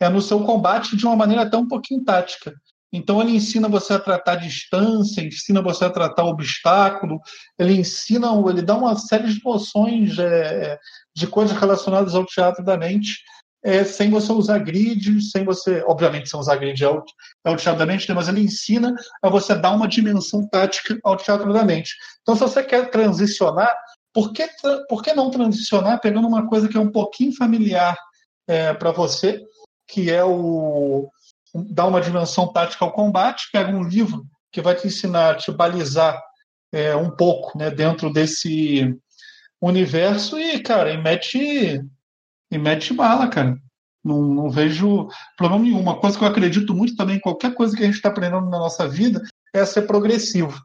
é 0.00 0.08
no 0.08 0.20
seu 0.20 0.42
combate 0.42 0.96
de 0.96 1.06
uma 1.06 1.14
maneira 1.14 1.42
até 1.42 1.56
um 1.56 1.68
pouquinho 1.68 2.02
tática. 2.02 2.52
Então 2.96 3.20
ele 3.20 3.32
ensina 3.32 3.68
você 3.68 3.94
a 3.94 3.98
tratar 3.98 4.36
distância, 4.36 5.20
ensina 5.20 5.60
você 5.60 5.84
a 5.84 5.90
tratar 5.90 6.24
obstáculo, 6.24 7.20
ele 7.58 7.74
ensina, 7.74 8.28
ele 8.48 8.62
dá 8.62 8.76
uma 8.76 8.96
série 8.96 9.32
de 9.32 9.42
noções 9.44 10.16
é, 10.16 10.78
de 11.12 11.26
coisas 11.26 11.58
relacionadas 11.58 12.14
ao 12.14 12.24
teatro 12.24 12.64
da 12.64 12.76
mente, 12.76 13.18
é, 13.64 13.82
sem 13.82 14.10
você 14.10 14.30
usar 14.30 14.58
grid, 14.58 15.20
sem 15.22 15.44
você, 15.44 15.82
obviamente, 15.88 16.28
sem 16.28 16.38
usar 16.38 16.54
grid 16.54 16.84
é 16.84 16.88
o, 16.88 17.02
é 17.44 17.50
o 17.50 17.56
teatro 17.56 17.80
da 17.80 17.86
mente, 17.86 18.08
né, 18.08 18.14
mas 18.14 18.28
ele 18.28 18.42
ensina 18.42 18.94
a 19.20 19.28
você 19.28 19.56
dar 19.56 19.72
uma 19.72 19.88
dimensão 19.88 20.46
tática 20.48 20.96
ao 21.02 21.16
teatro 21.16 21.52
da 21.52 21.64
mente. 21.64 21.96
Então, 22.22 22.36
se 22.36 22.42
você 22.42 22.62
quer 22.62 22.90
transicionar, 22.90 23.74
por 24.12 24.32
que, 24.32 24.46
por 24.88 25.02
que 25.02 25.12
não 25.12 25.30
transicionar 25.30 26.00
pegando 26.00 26.28
uma 26.28 26.46
coisa 26.46 26.68
que 26.68 26.76
é 26.76 26.80
um 26.80 26.92
pouquinho 26.92 27.34
familiar 27.34 27.96
é, 28.46 28.72
para 28.72 28.92
você, 28.92 29.42
que 29.88 30.10
é 30.12 30.22
o 30.22 31.10
dar 31.54 31.86
uma 31.86 32.00
dimensão 32.00 32.52
tática 32.52 32.84
ao 32.84 32.92
combate, 32.92 33.48
pega 33.52 33.70
um 33.70 33.82
livro 33.82 34.26
que 34.50 34.60
vai 34.60 34.74
te 34.74 34.86
ensinar 34.86 35.30
a 35.30 35.34
te 35.36 35.52
balizar 35.52 36.20
é, 36.72 36.94
um 36.96 37.10
pouco 37.10 37.56
né, 37.56 37.70
dentro 37.70 38.12
desse 38.12 38.96
universo 39.60 40.38
e, 40.38 40.58
cara, 40.60 40.92
e 40.92 40.96
mete, 40.96 41.80
e 42.50 42.58
mete 42.58 42.92
bala, 42.92 43.28
cara. 43.28 43.56
Não, 44.04 44.20
não 44.20 44.50
vejo 44.50 45.08
problema 45.36 45.62
nenhum. 45.62 45.80
Uma 45.80 45.98
coisa 45.98 46.18
que 46.18 46.24
eu 46.24 46.28
acredito 46.28 46.74
muito 46.74 46.96
também, 46.96 47.20
qualquer 47.20 47.54
coisa 47.54 47.74
que 47.74 47.82
a 47.82 47.86
gente 47.86 47.96
está 47.96 48.10
aprendendo 48.10 48.50
na 48.50 48.58
nossa 48.58 48.86
vida, 48.86 49.22
é 49.54 49.64
ser 49.64 49.82
progressivo. 49.82 50.60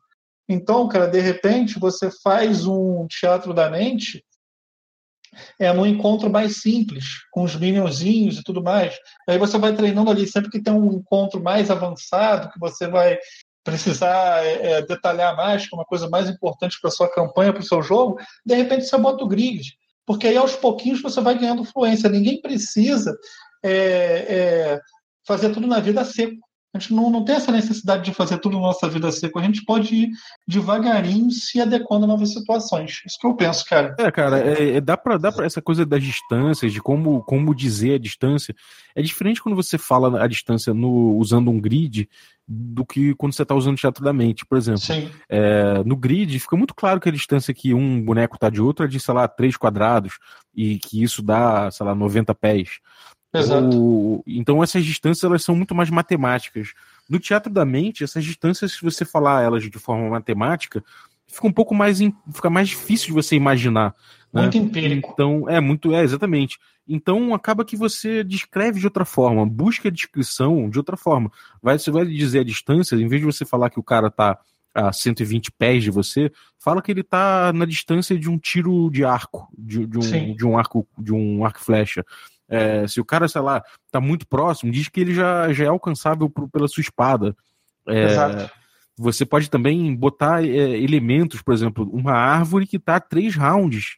Então, 0.48 0.88
cara, 0.88 1.08
de 1.08 1.20
repente 1.20 1.80
você 1.80 2.10
faz 2.24 2.66
um 2.66 3.06
teatro 3.08 3.54
da 3.54 3.70
mente 3.70 4.26
é 5.60 5.72
num 5.74 5.86
encontro 5.86 6.30
mais 6.30 6.62
simples, 6.62 7.06
com 7.32 7.44
os 7.44 7.56
minionzinhos 7.56 8.38
e 8.38 8.44
tudo 8.44 8.64
mais. 8.64 8.98
Aí 9.28 9.38
você 9.38 9.58
vai 9.58 9.76
treinando 9.76 10.10
ali, 10.10 10.28
sempre 10.28 10.50
que 10.50 10.62
tem 10.62 10.74
um 10.74 10.94
encontro 10.94 11.42
mais 11.42 11.70
avançado, 11.70 12.52
que 12.52 12.60
você 12.60 12.88
vai 12.88 13.18
precisar 13.64 14.44
é, 14.44 14.72
é 14.72 14.82
detalhar 14.82 15.36
mais, 15.36 15.68
que 15.68 15.76
é 15.76 15.78
uma 15.78 15.86
coisa 15.86 16.10
mais 16.10 16.30
importante 16.30 16.80
para 16.82 16.92
sua 16.92 17.12
campanha, 17.12 17.54
para 17.54 17.62
o 17.62 17.66
seu 17.66 17.82
jogo, 17.82 18.18
de 18.46 18.56
repente 18.56 18.86
você 18.86 18.98
bota 18.98 19.24
o 19.24 19.28
grid. 19.28 19.74
Porque 20.06 20.28
aí 20.28 20.38
aos 20.38 20.56
pouquinhos 20.56 21.02
você 21.02 21.22
vai 21.22 21.38
ganhando 21.38 21.64
fluência. 21.64 22.10
Ninguém 22.10 22.42
precisa 22.42 23.16
é, 23.64 23.72
é, 23.72 24.80
fazer 25.26 25.52
tudo 25.52 25.68
na 25.68 25.80
vida 25.80 26.04
seco. 26.04 26.49
A 26.72 26.78
gente 26.78 26.94
não, 26.94 27.10
não 27.10 27.26
tem 27.26 27.36
essa 27.36 27.52
necessidade 27.52 28.04
de 28.04 28.14
fazer 28.14 28.38
tudo 28.38 28.56
na 28.56 28.68
nossa 28.68 28.88
vida 28.88 29.12
seco. 29.12 29.40
A 29.40 29.44
gente 29.44 29.66
pode 29.66 29.96
ir 29.96 30.10
devagarinho 30.48 31.32
se 31.32 31.60
adequando 31.60 32.06
a 32.06 32.08
novas 32.08 32.32
situações. 32.32 33.02
Isso 33.06 33.18
que 33.20 33.26
eu 33.26 33.36
penso, 33.36 33.66
cara. 33.66 33.96
É, 33.98 34.12
cara, 34.12 34.40
é, 34.40 34.78
é, 34.78 34.82
dá 34.82 34.96
para 34.96 35.18
dá 35.18 35.32
pra 35.32 35.48
essa 35.48 35.64
coisa 35.64 35.84
das 35.84 36.04
distâncias, 36.04 36.72
de 36.72 36.80
como, 36.80 37.24
como 37.24 37.56
dizer 37.56 37.96
a 37.96 38.00
distância. 38.00 38.56
É 38.96 39.02
diferente 39.02 39.42
quando 39.42 39.56
você 39.56 39.80
fala 39.80 40.24
a 40.24 40.28
distância 40.28 40.72
no, 40.72 41.18
usando 41.18 41.50
um 41.50 41.60
grid 41.60 42.08
do 42.48 42.86
que 42.86 43.16
quando 43.16 43.34
você 43.34 43.44
está 43.44 43.56
usando 43.56 43.74
o 43.76 43.80
teatro 43.80 44.04
da 44.04 44.14
mente, 44.14 44.46
por 44.46 44.58
exemplo. 44.58 44.82
É, 45.28 45.84
no 45.84 45.96
grid 45.96 46.40
fica 46.40 46.56
muito 46.56 46.76
claro 46.76 47.00
que 47.00 47.10
a 47.10 47.12
distância 47.12 47.54
que 47.54 47.74
um 47.74 48.02
boneco 48.02 48.36
está 48.36 48.50
de 48.50 48.62
outro 48.62 48.86
é 48.86 48.88
de, 48.88 49.00
sei 49.00 49.14
lá, 49.14 49.28
3 49.28 49.58
quadrados 49.58 50.20
e 50.56 50.78
que 50.78 51.02
isso 51.02 51.24
dá, 51.24 51.72
sei 51.72 51.86
lá, 51.86 51.96
90 51.96 52.34
pés. 52.36 52.80
Exato. 53.34 53.78
O, 53.78 54.24
então 54.26 54.64
essas 54.64 54.84
distâncias 54.84 55.24
elas 55.24 55.44
são 55.44 55.56
muito 55.56 55.76
mais 55.76 55.90
matemáticas. 55.90 56.74
No 57.10 57.20
teatro 57.20 57.52
da 57.52 57.66
mente, 57.66 58.04
essas 58.04 58.24
distâncias, 58.24 58.74
se 58.74 58.82
você 58.82 59.06
falar 59.06 59.44
elas 59.44 59.64
de 59.64 59.80
forma 59.80 60.10
matemática, 60.10 60.84
fica 61.28 61.48
um 61.48 61.54
pouco 61.54 61.76
mais 61.76 62.00
fica 62.34 62.50
mais 62.50 62.70
difícil 62.70 63.08
de 63.08 63.14
você 63.14 63.36
imaginar. 63.36 63.96
Né? 64.34 64.44
Muito 64.44 64.58
empírico. 64.58 65.12
Então, 65.14 65.50
é 65.50 65.60
muito, 65.60 65.94
é 65.94 66.04
exatamente. 66.04 66.60
Então 66.88 67.36
acaba 67.36 67.64
que 67.64 67.76
você 67.76 68.24
descreve 68.24 68.80
de 68.80 68.86
outra 68.86 69.06
forma, 69.06 69.46
busca 69.46 69.90
a 69.90 69.92
descrição 69.92 70.70
de 70.70 70.78
outra 70.80 70.98
forma. 70.98 71.32
Vai, 71.62 71.78
você 71.78 71.92
vai 71.92 72.06
dizer 72.06 72.40
a 72.40 72.44
distância, 72.44 72.96
em 72.96 73.08
vez 73.08 73.22
de 73.22 73.26
você 73.28 73.46
falar 73.46 73.70
que 73.70 73.80
o 73.80 73.84
cara 73.84 74.10
tá 74.10 74.40
a 74.74 74.92
120 74.92 75.52
pés 75.52 75.84
de 75.84 75.92
você, 75.92 76.32
fala 76.58 76.82
que 76.82 76.92
ele 76.92 77.04
tá 77.04 77.52
na 77.54 77.66
distância 77.66 78.18
de 78.18 78.30
um 78.30 78.38
tiro 78.38 78.90
de 78.90 79.04
arco, 79.04 79.48
de, 79.58 79.86
de 79.86 79.98
um, 79.98 80.36
de 80.36 80.46
um 80.46 80.58
arco, 80.58 80.88
de 80.98 81.14
um 81.14 81.46
arco 81.46 81.60
flecha. 81.60 82.06
É, 82.50 82.88
se 82.88 83.00
o 83.00 83.06
cara, 83.06 83.28
sei 83.28 83.42
lá, 83.42 83.64
tá 83.92 84.02
muito 84.02 84.28
próximo, 84.28 84.72
diz 84.72 84.90
que 84.90 85.00
ele 85.00 85.14
já, 85.14 85.54
já 85.54 85.66
é 85.66 85.68
alcançável 85.68 86.30
por, 86.30 86.50
pela 86.50 86.68
sua 86.68 86.82
espada. 86.82 87.36
É, 87.88 88.06
Exato. 88.06 88.52
Você 88.98 89.26
pode 89.26 89.50
também 89.50 89.96
botar 89.96 90.44
é, 90.44 90.48
elementos, 90.50 91.42
por 91.42 91.54
exemplo, 91.54 91.90
uma 91.94 92.14
árvore 92.14 92.68
que 92.68 92.80
tá 92.80 92.98
a 92.98 93.00
três 93.00 93.36
rounds 93.36 93.98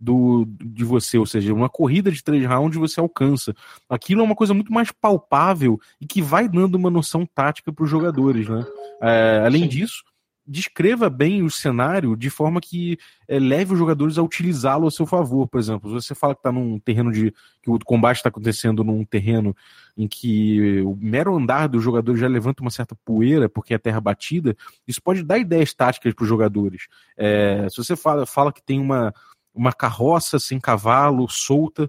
do, 0.00 0.46
de 0.48 0.82
você, 0.82 1.18
ou 1.18 1.26
seja, 1.26 1.52
uma 1.52 1.68
corrida 1.68 2.10
de 2.10 2.24
três 2.24 2.44
rounds 2.46 2.78
você 2.78 2.98
alcança. 2.98 3.54
Aquilo 3.88 4.22
é 4.22 4.24
uma 4.24 4.34
coisa 4.34 4.54
muito 4.54 4.72
mais 4.72 4.90
palpável 4.90 5.78
e 6.00 6.06
que 6.06 6.22
vai 6.22 6.48
dando 6.48 6.74
uma 6.76 6.90
noção 6.90 7.26
tática 7.26 7.72
para 7.72 7.84
os 7.84 7.90
jogadores, 7.90 8.48
né? 8.48 8.64
É, 9.02 9.42
além 9.44 9.68
disso, 9.68 10.02
descreva 10.50 11.08
bem 11.08 11.44
o 11.44 11.50
cenário 11.50 12.16
de 12.16 12.28
forma 12.28 12.60
que 12.60 12.98
é, 13.28 13.38
leve 13.38 13.72
os 13.72 13.78
jogadores 13.78 14.18
a 14.18 14.22
utilizá-lo 14.22 14.88
a 14.88 14.90
seu 14.90 15.06
favor. 15.06 15.46
Por 15.46 15.60
exemplo, 15.60 15.88
se 15.88 16.08
você 16.08 16.14
fala 16.14 16.34
que 16.34 16.40
está 16.40 16.50
num 16.50 16.76
terreno 16.80 17.12
de. 17.12 17.32
que 17.62 17.70
o 17.70 17.78
combate 17.78 18.16
está 18.16 18.30
acontecendo 18.30 18.82
num 18.82 19.04
terreno 19.04 19.54
em 19.96 20.08
que 20.08 20.80
o 20.82 20.96
mero 21.00 21.36
andar 21.36 21.68
do 21.68 21.78
jogador 21.78 22.16
já 22.16 22.26
levanta 22.26 22.62
uma 22.62 22.70
certa 22.70 22.96
poeira 23.04 23.48
porque 23.48 23.74
é 23.74 23.78
terra 23.78 24.00
batida, 24.00 24.56
isso 24.88 25.00
pode 25.00 25.22
dar 25.22 25.38
ideias 25.38 25.72
táticas 25.72 26.12
para 26.12 26.24
os 26.24 26.28
jogadores. 26.28 26.88
É, 27.16 27.68
se 27.70 27.76
você 27.76 27.94
fala, 27.94 28.26
fala 28.26 28.52
que 28.52 28.62
tem 28.62 28.80
uma, 28.80 29.14
uma 29.54 29.72
carroça 29.72 30.40
sem 30.40 30.58
cavalo, 30.58 31.28
solta, 31.28 31.88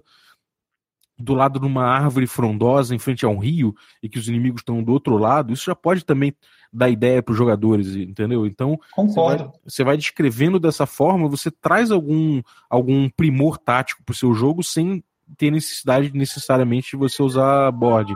do 1.22 1.34
lado 1.34 1.60
de 1.60 1.66
uma 1.66 1.84
árvore 1.84 2.26
frondosa 2.26 2.94
em 2.94 2.98
frente 2.98 3.24
a 3.24 3.28
um 3.28 3.38
rio 3.38 3.74
e 4.02 4.08
que 4.08 4.18
os 4.18 4.28
inimigos 4.28 4.60
estão 4.60 4.82
do 4.82 4.92
outro 4.92 5.16
lado, 5.16 5.52
isso 5.52 5.64
já 5.64 5.74
pode 5.74 6.04
também 6.04 6.34
dar 6.72 6.88
ideia 6.88 7.22
para 7.22 7.32
os 7.32 7.38
jogadores, 7.38 7.94
entendeu? 7.94 8.46
Então, 8.46 8.78
Concordo. 8.92 9.44
Você, 9.44 9.48
vai, 9.48 9.60
você 9.66 9.84
vai 9.84 9.96
descrevendo 9.96 10.58
dessa 10.58 10.86
forma, 10.86 11.28
você 11.28 11.50
traz 11.50 11.90
algum, 11.90 12.40
algum 12.68 13.08
primor 13.10 13.58
tático 13.58 14.02
para 14.02 14.12
o 14.12 14.16
seu 14.16 14.32
jogo 14.34 14.62
sem 14.62 15.04
ter 15.36 15.50
necessidade 15.50 16.12
necessariamente 16.14 16.90
de 16.92 16.96
você 16.96 17.22
usar 17.22 17.70
board. 17.70 18.14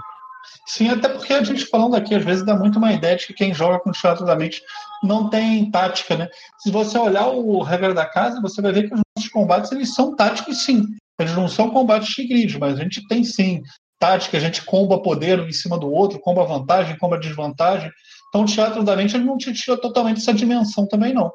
Sim, 0.67 0.89
até 0.89 1.09
porque 1.09 1.33
a 1.33 1.43
gente 1.43 1.67
falando 1.67 1.97
aqui, 1.97 2.15
às 2.15 2.25
vezes 2.25 2.45
dá 2.45 2.57
muito 2.57 2.79
uma 2.79 2.93
ideia 2.93 3.17
de 3.17 3.27
que 3.27 3.35
quem 3.35 3.53
joga 3.53 3.79
com 3.79 3.93
teatro 3.93 4.25
da 4.25 4.37
mente 4.37 4.63
não 5.03 5.29
tem 5.29 5.71
tática, 5.71 6.17
né? 6.17 6.29
Se 6.59 6.71
você 6.71 6.99
olhar 6.99 7.29
o 7.29 7.63
regra 7.63 7.93
da 7.93 8.07
casa, 8.07 8.41
você 8.41 8.63
vai 8.63 8.73
ver 8.73 8.89
que 8.89 8.95
os 8.95 9.01
nossos 9.17 9.31
combates 9.31 9.73
eles 9.73 9.95
são 9.95 10.15
táticos 10.15 10.65
sim. 10.65 10.87
Eles 11.19 11.35
não 11.35 11.49
são 11.49 11.71
combates 11.71 12.15
de 12.15 12.27
grid, 12.27 12.59
mas 12.59 12.79
a 12.79 12.83
gente 12.83 13.07
tem 13.07 13.25
sim 13.25 13.63
tática, 13.99 14.37
a 14.37 14.41
gente 14.41 14.65
comba 14.65 15.01
poder 15.01 15.41
um 15.41 15.47
em 15.47 15.53
cima 15.53 15.79
do 15.79 15.91
outro, 15.91 16.21
comba 16.21 16.45
vantagem, 16.45 16.99
comba 16.99 17.19
desvantagem. 17.19 17.91
Então 18.29 18.43
o 18.43 18.47
teatro 18.47 18.85
da 18.85 18.97
mente 18.97 19.17
ele 19.17 19.25
não 19.25 19.39
te 19.39 19.53
tira 19.53 19.77
totalmente 19.77 20.19
essa 20.19 20.35
dimensão 20.35 20.87
também, 20.87 21.15
não. 21.15 21.33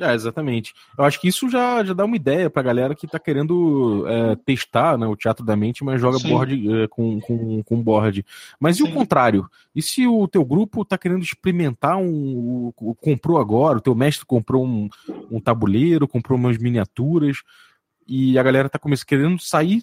É, 0.00 0.14
exatamente. 0.14 0.72
Eu 0.98 1.04
acho 1.04 1.20
que 1.20 1.28
isso 1.28 1.50
já, 1.50 1.84
já 1.84 1.92
dá 1.92 2.04
uma 2.04 2.16
ideia 2.16 2.48
pra 2.48 2.62
galera 2.62 2.94
que 2.94 3.06
tá 3.06 3.18
querendo 3.18 4.04
é, 4.08 4.36
testar 4.36 4.96
né, 4.96 5.06
o 5.06 5.14
teatro 5.14 5.44
da 5.44 5.54
mente, 5.54 5.84
mas 5.84 6.00
joga 6.00 6.18
board 6.18 6.82
é, 6.82 6.88
com, 6.88 7.20
com, 7.20 7.62
com 7.62 7.82
board. 7.82 8.24
Mas 8.58 8.76
e 8.76 8.82
Sim. 8.82 8.90
o 8.90 8.94
contrário? 8.94 9.46
E 9.74 9.82
se 9.82 10.06
o 10.06 10.26
teu 10.26 10.44
grupo 10.44 10.84
tá 10.84 10.96
querendo 10.96 11.22
experimentar 11.22 11.98
um. 11.98 12.72
comprou 13.00 13.38
agora, 13.38 13.78
o 13.78 13.82
teu 13.82 13.94
mestre 13.94 14.24
comprou 14.24 14.64
um, 14.64 14.88
um 15.30 15.38
tabuleiro, 15.38 16.08
comprou 16.08 16.38
umas 16.38 16.56
miniaturas, 16.56 17.42
e 18.06 18.38
a 18.38 18.42
galera 18.42 18.68
tá 18.68 18.78
começando, 18.78 19.06
querendo 19.06 19.38
sair 19.40 19.82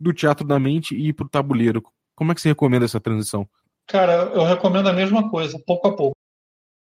do 0.00 0.12
teatro 0.12 0.46
da 0.46 0.58
mente 0.58 0.94
e 0.94 1.08
ir 1.08 1.12
pro 1.12 1.28
tabuleiro. 1.28 1.82
Como 2.14 2.32
é 2.32 2.34
que 2.34 2.40
você 2.40 2.48
recomenda 2.48 2.84
essa 2.84 3.00
transição? 3.00 3.48
Cara, 3.86 4.30
eu 4.34 4.44
recomendo 4.44 4.88
a 4.88 4.92
mesma 4.92 5.30
coisa, 5.30 5.58
pouco 5.66 5.88
a 5.88 5.96
pouco. 5.96 6.16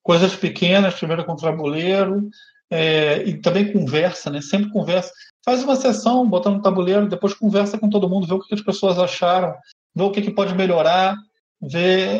Coisas 0.03 0.35
pequenas, 0.35 0.95
primeiro 0.95 1.23
com 1.25 1.33
o 1.33 1.37
tabuleiro, 1.37 2.29
é, 2.69 3.23
e 3.23 3.37
também 3.37 3.71
conversa, 3.71 4.29
né? 4.29 4.41
Sempre 4.41 4.71
conversa. 4.71 5.11
Faz 5.43 5.63
uma 5.63 5.75
sessão, 5.75 6.27
bota 6.27 6.49
no 6.49 6.61
tabuleiro, 6.61 7.09
depois 7.09 7.33
conversa 7.33 7.77
com 7.77 7.89
todo 7.89 8.09
mundo, 8.09 8.27
vê 8.27 8.33
o 8.33 8.39
que 8.39 8.53
as 8.53 8.61
pessoas 8.61 8.97
acharam, 8.97 9.55
vê 9.95 10.03
o 10.03 10.11
que, 10.11 10.21
que 10.21 10.31
pode 10.31 10.55
melhorar, 10.55 11.15
vê. 11.61 12.19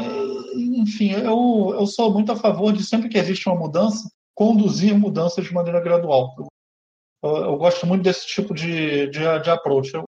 Enfim, 0.55 1.11
eu, 1.11 1.75
eu 1.79 1.87
sou 1.87 2.11
muito 2.11 2.31
a 2.31 2.35
favor 2.35 2.73
de 2.73 2.83
sempre 2.83 3.09
que 3.09 3.17
existe 3.17 3.47
uma 3.47 3.57
mudança, 3.57 4.09
conduzir 4.35 4.97
mudanças 4.97 5.45
de 5.45 5.53
maneira 5.53 5.79
gradual. 5.79 6.35
Eu, 6.37 6.47
eu 7.23 7.55
gosto 7.57 7.85
muito 7.85 8.03
desse 8.03 8.25
tipo 8.27 8.53
de, 8.53 9.07
de, 9.07 9.19
de 9.19 9.49
approach. 9.49 9.93
Eu 9.93 10.05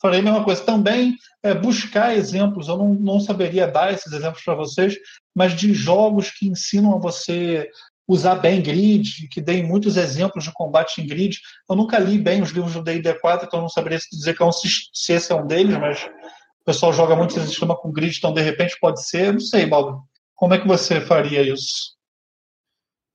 falei 0.00 0.20
a 0.20 0.22
mesma 0.22 0.44
coisa. 0.44 0.62
Também 0.64 1.16
é, 1.42 1.54
buscar 1.54 2.16
exemplos, 2.16 2.68
eu 2.68 2.76
não, 2.76 2.94
não 2.94 3.20
saberia 3.20 3.66
dar 3.66 3.92
esses 3.92 4.12
exemplos 4.12 4.42
para 4.42 4.54
vocês, 4.54 4.96
mas 5.34 5.54
de 5.54 5.72
jogos 5.74 6.30
que 6.30 6.48
ensinam 6.48 6.94
a 6.94 6.98
você 6.98 7.68
usar 8.08 8.36
bem 8.36 8.62
grid, 8.62 9.28
que 9.28 9.40
deem 9.40 9.64
muitos 9.64 9.96
exemplos 9.96 10.44
de 10.44 10.52
combate 10.52 11.00
em 11.00 11.06
grid. 11.06 11.38
Eu 11.68 11.76
nunca 11.76 11.98
li 11.98 12.18
bem 12.18 12.40
os 12.40 12.50
livros 12.50 12.74
do 12.74 12.82
D&D 12.82 13.14
4, 13.14 13.46
então 13.46 13.58
eu 13.58 13.62
não 13.62 13.68
saberia 13.68 13.98
dizer 14.12 14.36
que 14.36 14.42
é 14.42 14.46
um, 14.46 14.52
se 14.52 15.12
esse 15.12 15.32
é 15.32 15.34
um 15.34 15.46
deles, 15.46 15.76
mas 15.76 16.04
o 16.04 16.64
pessoal 16.64 16.92
joga 16.92 17.16
muito 17.16 17.36
esse 17.36 17.48
sistema 17.48 17.76
com 17.76 17.92
grid, 17.92 18.16
então 18.16 18.32
de 18.32 18.40
repente 18.40 18.76
pode 18.80 19.04
ser. 19.06 19.32
Não 19.32 19.40
sei, 19.40 19.66
Baldo. 19.66 20.00
Como 20.34 20.54
é 20.54 20.58
que 20.58 20.68
você 20.68 21.00
faria 21.00 21.42
isso? 21.42 21.95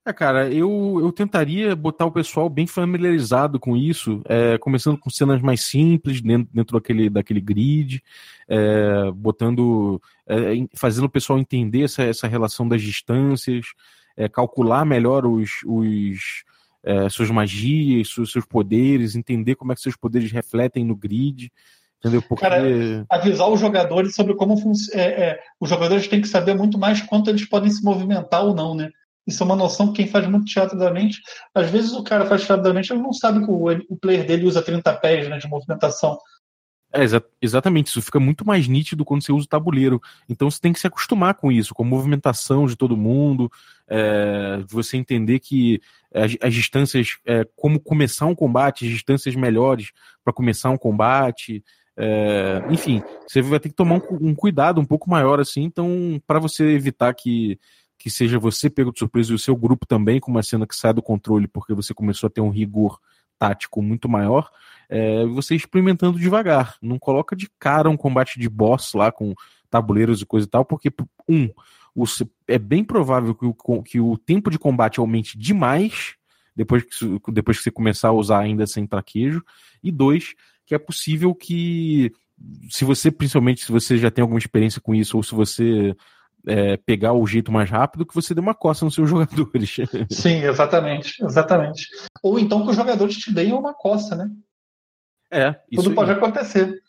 É, 0.03 0.11
cara, 0.11 0.51
eu, 0.51 0.99
eu 0.99 1.11
tentaria 1.11 1.75
botar 1.75 2.07
o 2.07 2.11
pessoal 2.11 2.49
bem 2.49 2.65
familiarizado 2.65 3.59
com 3.59 3.77
isso, 3.77 4.19
é, 4.25 4.57
começando 4.57 4.97
com 4.97 5.11
cenas 5.11 5.41
mais 5.43 5.61
simples, 5.61 6.21
dentro, 6.21 6.49
dentro 6.51 6.77
daquele, 6.79 7.07
daquele 7.07 7.39
grid, 7.39 8.01
é, 8.47 9.11
botando, 9.13 10.01
é, 10.27 10.53
fazendo 10.75 11.05
o 11.05 11.09
pessoal 11.09 11.37
entender 11.37 11.83
essa, 11.83 12.01
essa 12.01 12.27
relação 12.27 12.67
das 12.67 12.81
distâncias, 12.81 13.67
é, 14.17 14.27
calcular 14.27 14.85
melhor 14.85 15.23
os, 15.23 15.61
os 15.65 16.43
é, 16.83 17.07
suas 17.07 17.29
magias, 17.29 18.11
seus, 18.11 18.31
seus 18.31 18.45
poderes, 18.45 19.15
entender 19.15 19.53
como 19.53 19.71
é 19.71 19.75
que 19.75 19.81
seus 19.81 19.95
poderes 19.95 20.31
refletem 20.31 20.83
no 20.83 20.95
grid. 20.95 21.51
Entendeu? 21.99 22.23
Porque... 22.23 22.43
Cara, 22.43 23.05
avisar 23.07 23.47
os 23.47 23.59
jogadores 23.59 24.15
sobre 24.15 24.33
como. 24.33 24.55
É, 24.93 25.01
é, 25.01 25.39
os 25.59 25.69
jogadores 25.69 26.07
têm 26.07 26.19
que 26.19 26.27
saber 26.27 26.55
muito 26.55 26.79
mais 26.79 26.99
quanto 27.03 27.29
eles 27.29 27.45
podem 27.45 27.69
se 27.69 27.83
movimentar 27.83 28.43
ou 28.43 28.55
não, 28.55 28.73
né? 28.73 28.89
Isso 29.27 29.43
é 29.43 29.45
uma 29.45 29.55
noção 29.55 29.87
que 29.87 30.03
quem 30.03 30.07
faz 30.07 30.27
muito 30.27 30.45
teatro 30.45 30.77
da 30.77 30.91
mente, 30.91 31.21
às 31.53 31.69
vezes 31.69 31.93
o 31.93 32.03
cara 32.03 32.25
faz 32.25 32.45
teatro 32.45 32.63
da 32.63 32.73
mente, 32.73 32.91
ele 32.91 33.01
não 33.01 33.13
sabe 33.13 33.45
que 33.45 33.51
o, 33.51 33.67
o 33.89 33.97
player 33.97 34.25
dele 34.25 34.45
usa 34.45 34.61
30 34.61 34.93
pés 34.95 35.29
né, 35.29 35.37
de 35.37 35.47
movimentação. 35.47 36.17
É, 36.93 37.03
exa 37.03 37.23
exatamente, 37.41 37.87
isso 37.87 38.01
fica 38.01 38.19
muito 38.19 38.45
mais 38.45 38.67
nítido 38.67 39.05
quando 39.05 39.23
você 39.23 39.31
usa 39.31 39.45
o 39.45 39.49
tabuleiro. 39.49 40.01
Então 40.27 40.49
você 40.49 40.59
tem 40.59 40.73
que 40.73 40.79
se 40.79 40.87
acostumar 40.87 41.35
com 41.35 41.51
isso, 41.51 41.73
com 41.73 41.83
a 41.83 41.85
movimentação 41.85 42.65
de 42.65 42.75
todo 42.75 42.97
mundo, 42.97 43.49
é, 43.87 44.61
você 44.67 44.97
entender 44.97 45.39
que 45.39 45.81
as, 46.13 46.35
as 46.41 46.53
distâncias, 46.53 47.17
é, 47.25 47.45
como 47.55 47.79
começar 47.79 48.25
um 48.25 48.35
combate, 48.35 48.85
as 48.85 48.91
distâncias 48.91 49.35
melhores 49.35 49.91
para 50.23 50.33
começar 50.33 50.69
um 50.69 50.77
combate. 50.77 51.63
É, 51.95 52.63
enfim, 52.69 53.01
você 53.27 53.41
vai 53.41 53.59
ter 53.59 53.69
que 53.69 53.75
tomar 53.75 53.95
um, 53.95 54.29
um 54.29 54.35
cuidado 54.35 54.81
um 54.81 54.85
pouco 54.85 55.09
maior 55.09 55.39
assim, 55.39 55.61
então, 55.63 56.21
para 56.25 56.39
você 56.39 56.63
evitar 56.71 57.13
que 57.13 57.59
que 58.01 58.09
seja 58.09 58.39
você 58.39 58.69
pego 58.69 58.91
de 58.91 58.99
surpresa 58.99 59.31
e 59.31 59.35
o 59.35 59.39
seu 59.39 59.55
grupo 59.55 59.85
também 59.85 60.19
com 60.19 60.31
uma 60.31 60.43
cena 60.43 60.65
que 60.65 60.75
sai 60.75 60.93
do 60.93 61.01
controle 61.01 61.47
porque 61.47 61.73
você 61.73 61.93
começou 61.93 62.27
a 62.27 62.29
ter 62.29 62.41
um 62.41 62.49
rigor 62.49 62.99
tático 63.37 63.81
muito 63.81 64.07
maior, 64.07 64.49
é, 64.89 65.25
você 65.25 65.55
experimentando 65.55 66.19
devagar. 66.19 66.75
Não 66.81 66.99
coloca 66.99 67.35
de 67.35 67.49
cara 67.57 67.89
um 67.89 67.97
combate 67.97 68.39
de 68.39 68.47
boss 68.49 68.93
lá 68.93 69.11
com 69.11 69.33
tabuleiros 69.69 70.21
e 70.21 70.25
coisa 70.25 70.45
e 70.45 70.49
tal, 70.49 70.63
porque, 70.65 70.91
um, 71.27 71.49
o, 71.95 72.03
é 72.47 72.59
bem 72.59 72.83
provável 72.83 73.33
que 73.33 73.45
o, 73.45 73.83
que 73.83 73.99
o 73.99 74.17
tempo 74.17 74.49
de 74.49 74.59
combate 74.59 74.99
aumente 74.99 75.37
demais 75.37 76.15
depois 76.55 76.83
que, 76.83 77.31
depois 77.31 77.57
que 77.57 77.63
você 77.63 77.71
começar 77.71 78.09
a 78.09 78.13
usar 78.13 78.39
ainda 78.39 78.67
sem 78.67 78.85
traquejo, 78.85 79.43
e 79.83 79.91
dois, 79.91 80.33
que 80.65 80.75
é 80.75 80.77
possível 80.77 81.33
que, 81.33 82.11
se 82.69 82.85
você, 82.85 83.09
principalmente 83.09 83.65
se 83.65 83.71
você 83.71 83.97
já 83.97 84.11
tem 84.11 84.21
alguma 84.21 84.39
experiência 84.39 84.81
com 84.81 84.93
isso, 84.93 85.17
ou 85.17 85.23
se 85.23 85.33
você 85.33 85.95
é, 86.45 86.77
pegar 86.77 87.13
o 87.13 87.25
jeito 87.25 87.51
mais 87.51 87.69
rápido 87.69 88.05
que 88.05 88.15
você 88.15 88.33
dê 88.33 88.39
uma 88.39 88.53
coça 88.53 88.85
nos 88.85 88.95
seus 88.95 89.09
jogadores. 89.09 89.77
Sim, 90.09 90.43
exatamente, 90.43 91.23
exatamente. 91.23 91.87
Ou 92.23 92.39
então 92.39 92.63
que 92.63 92.71
os 92.71 92.75
jogadores 92.75 93.17
te 93.17 93.33
deem 93.33 93.53
uma 93.53 93.73
coça, 93.73 94.15
né? 94.15 94.29
É, 95.31 95.55
isso 95.71 95.83
Tudo 95.83 95.95
pode 95.95 96.11
acontecer. 96.11 96.81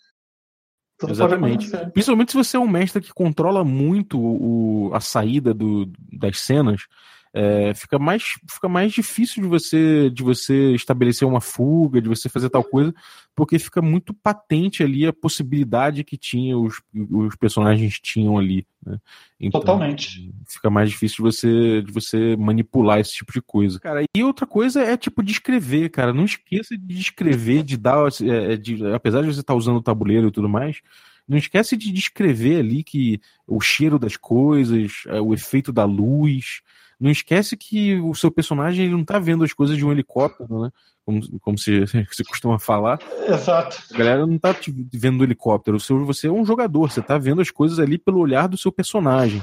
Tudo 0.98 1.12
Exatamente. 1.12 1.64
Pode 1.64 1.66
acontecer. 1.66 1.92
Principalmente 1.92 2.32
se 2.32 2.36
você 2.36 2.56
é 2.56 2.60
um 2.60 2.68
mestre 2.68 3.00
que 3.00 3.12
controla 3.12 3.64
muito 3.64 4.18
o, 4.18 4.90
a 4.94 5.00
saída 5.00 5.54
do, 5.54 5.90
das 6.12 6.40
cenas, 6.40 6.86
é, 7.34 7.72
fica, 7.74 7.98
mais, 7.98 8.34
fica 8.46 8.68
mais 8.68 8.92
difícil 8.92 9.42
de 9.42 9.48
você, 9.48 10.10
de 10.10 10.22
você 10.22 10.74
estabelecer 10.74 11.26
uma 11.26 11.40
fuga, 11.40 12.00
de 12.00 12.08
você 12.08 12.28
fazer 12.28 12.50
tal 12.50 12.62
coisa, 12.62 12.94
porque 13.34 13.58
fica 13.58 13.80
muito 13.80 14.12
patente 14.12 14.82
ali 14.82 15.06
a 15.06 15.12
possibilidade 15.12 16.04
que 16.04 16.18
tinha 16.18 16.58
os, 16.58 16.82
os 17.10 17.34
personagens 17.36 17.98
tinham 18.00 18.36
ali. 18.36 18.66
Né? 18.84 18.98
Então, 19.40 19.60
Totalmente. 19.60 20.30
Fica 20.46 20.68
mais 20.68 20.90
difícil 20.90 21.16
de 21.16 21.22
você, 21.22 21.82
de 21.82 21.90
você 21.90 22.36
manipular 22.36 23.00
esse 23.00 23.14
tipo 23.14 23.32
de 23.32 23.40
coisa. 23.40 23.80
Cara, 23.80 24.04
e 24.14 24.22
outra 24.22 24.46
coisa 24.46 24.82
é 24.82 24.96
tipo 24.96 25.22
descrever, 25.22 25.88
cara. 25.88 26.12
Não 26.12 26.24
esqueça 26.24 26.76
de 26.76 26.94
descrever, 26.94 27.62
de 27.62 27.78
dar. 27.78 28.08
É, 28.22 28.56
de, 28.56 28.86
apesar 28.92 29.22
de 29.22 29.28
você 29.28 29.40
estar 29.40 29.54
tá 29.54 29.58
usando 29.58 29.76
o 29.76 29.82
tabuleiro 29.82 30.28
e 30.28 30.32
tudo 30.32 30.48
mais, 30.48 30.82
não 31.26 31.38
esquece 31.38 31.76
de 31.76 31.90
descrever 31.90 32.58
ali 32.58 32.84
que 32.84 33.20
o 33.46 33.60
cheiro 33.60 33.98
das 33.98 34.16
coisas, 34.16 35.04
é, 35.06 35.20
o 35.20 35.32
efeito 35.32 35.72
da 35.72 35.84
luz, 35.84 36.60
não 37.02 37.10
esquece 37.10 37.56
que 37.56 37.96
o 38.00 38.14
seu 38.14 38.30
personagem 38.30 38.88
não 38.88 39.04
tá 39.04 39.18
vendo 39.18 39.42
as 39.42 39.52
coisas 39.52 39.76
de 39.76 39.84
um 39.84 39.90
helicóptero, 39.90 40.62
né? 40.62 40.70
Como, 41.04 41.40
como 41.40 41.58
se, 41.58 41.84
se 42.12 42.24
costuma 42.24 42.60
falar. 42.60 43.00
Exato. 43.26 43.82
A 43.92 43.98
galera 43.98 44.24
não 44.24 44.38
tá 44.38 44.54
te 44.54 44.72
vendo 44.94 45.18
do 45.18 45.24
helicóptero. 45.24 45.80
Você 45.80 46.28
é 46.28 46.30
um 46.30 46.46
jogador, 46.46 46.92
você 46.92 47.02
tá 47.02 47.18
vendo 47.18 47.42
as 47.42 47.50
coisas 47.50 47.80
ali 47.80 47.98
pelo 47.98 48.20
olhar 48.20 48.46
do 48.46 48.56
seu 48.56 48.70
personagem. 48.70 49.42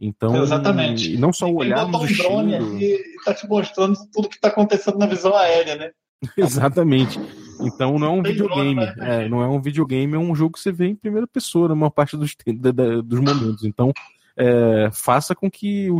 Então, 0.00 0.40
Exatamente. 0.40 1.14
E 1.14 1.18
não 1.18 1.32
só 1.32 1.46
o 1.50 1.56
olhar, 1.56 1.86
mas 1.88 2.10
o 2.10 2.16
drone 2.16 2.54
e 2.80 3.04
tá 3.24 3.34
te 3.34 3.46
mostrando 3.46 3.98
tudo 4.12 4.28
que 4.28 4.40
tá 4.40 4.48
acontecendo 4.48 4.96
na 4.96 5.06
visão 5.06 5.34
aérea, 5.34 5.74
né? 5.74 5.90
Exatamente. 6.38 7.18
Então 7.60 7.98
não 7.98 8.06
é 8.06 8.10
um 8.10 8.22
videogame. 8.22 8.74
Drone, 8.76 8.96
né? 8.96 9.24
é, 9.24 9.28
não 9.28 9.42
é 9.42 9.48
um 9.48 9.60
videogame, 9.60 10.14
é 10.14 10.18
um 10.18 10.34
jogo 10.34 10.54
que 10.54 10.60
você 10.60 10.72
vê 10.72 10.86
em 10.86 10.94
primeira 10.94 11.26
pessoa 11.26 11.68
na 11.68 11.74
maior 11.74 11.90
parte 11.90 12.16
dos, 12.16 12.34
da, 12.56 12.70
da, 12.70 13.02
dos 13.02 13.18
momentos. 13.18 13.64
Então, 13.64 13.92
é, 14.40 14.90
faça 14.90 15.34
com 15.34 15.50
que 15.50 15.90
o, 15.90 15.98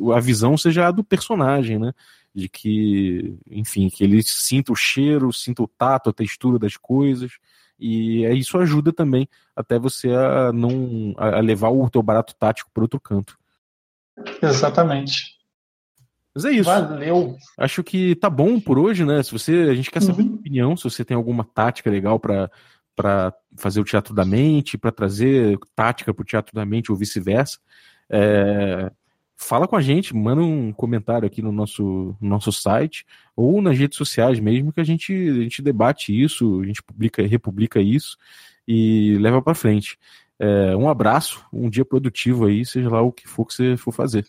o, 0.00 0.12
a 0.12 0.20
visão 0.20 0.58
seja 0.58 0.86
a 0.86 0.90
do 0.90 1.02
personagem, 1.02 1.78
né? 1.78 1.92
De 2.34 2.50
que, 2.50 3.38
enfim, 3.50 3.88
que 3.88 4.04
ele 4.04 4.22
sinta 4.22 4.70
o 4.70 4.76
cheiro, 4.76 5.32
sinta 5.32 5.62
o 5.62 5.68
tato, 5.68 6.10
a 6.10 6.12
textura 6.12 6.58
das 6.58 6.76
coisas. 6.76 7.32
E 7.80 8.26
isso 8.26 8.58
ajuda 8.58 8.92
também 8.92 9.26
até 9.54 9.78
você 9.78 10.10
a 10.10 10.52
não 10.52 11.14
a 11.16 11.40
levar 11.40 11.70
o 11.70 11.88
teu 11.88 12.02
barato 12.02 12.34
tático 12.34 12.70
para 12.72 12.84
outro 12.84 13.00
canto. 13.00 13.38
Exatamente. 14.42 15.36
Mas 16.34 16.44
é 16.44 16.50
isso. 16.50 16.64
Valeu. 16.64 17.36
Acho 17.56 17.82
que 17.82 18.14
tá 18.16 18.28
bom 18.28 18.60
por 18.60 18.78
hoje, 18.78 19.04
né? 19.06 19.22
Se 19.22 19.32
você, 19.32 19.68
a 19.70 19.74
gente 19.74 19.90
quer 19.90 20.02
saber 20.02 20.22
uhum. 20.22 20.32
a 20.32 20.34
opinião, 20.34 20.76
se 20.76 20.84
você 20.84 21.02
tem 21.02 21.16
alguma 21.16 21.44
tática 21.44 21.90
legal 21.90 22.20
para 22.20 22.50
para 22.96 23.32
fazer 23.56 23.80
o 23.80 23.84
teatro 23.84 24.14
da 24.14 24.24
mente, 24.24 24.78
para 24.78 24.90
trazer 24.90 25.58
tática 25.74 26.12
para 26.14 26.22
o 26.22 26.26
teatro 26.26 26.54
da 26.54 26.64
mente 26.64 26.90
ou 26.90 26.96
vice-versa. 26.96 27.58
É, 28.08 28.90
fala 29.36 29.68
com 29.68 29.76
a 29.76 29.82
gente, 29.82 30.16
manda 30.16 30.40
um 30.40 30.72
comentário 30.72 31.26
aqui 31.26 31.42
no 31.42 31.52
nosso, 31.52 32.16
no 32.18 32.28
nosso 32.28 32.50
site 32.50 33.04
ou 33.36 33.60
nas 33.60 33.78
redes 33.78 33.98
sociais 33.98 34.40
mesmo 34.40 34.72
que 34.72 34.80
a 34.80 34.84
gente, 34.84 35.12
a 35.12 35.42
gente 35.42 35.60
debate 35.62 36.18
isso, 36.18 36.62
a 36.62 36.66
gente 36.66 36.82
publica, 36.82 37.24
republica 37.26 37.80
isso 37.80 38.16
e 38.66 39.16
leva 39.18 39.42
para 39.42 39.54
frente. 39.54 39.98
É, 40.38 40.74
um 40.76 40.88
abraço, 40.88 41.44
um 41.52 41.68
dia 41.68 41.84
produtivo 41.84 42.46
aí, 42.46 42.64
seja 42.64 42.88
lá 42.88 43.02
o 43.02 43.12
que 43.12 43.28
for 43.28 43.46
que 43.46 43.54
você 43.54 43.76
for 43.76 43.92
fazer. 43.92 44.24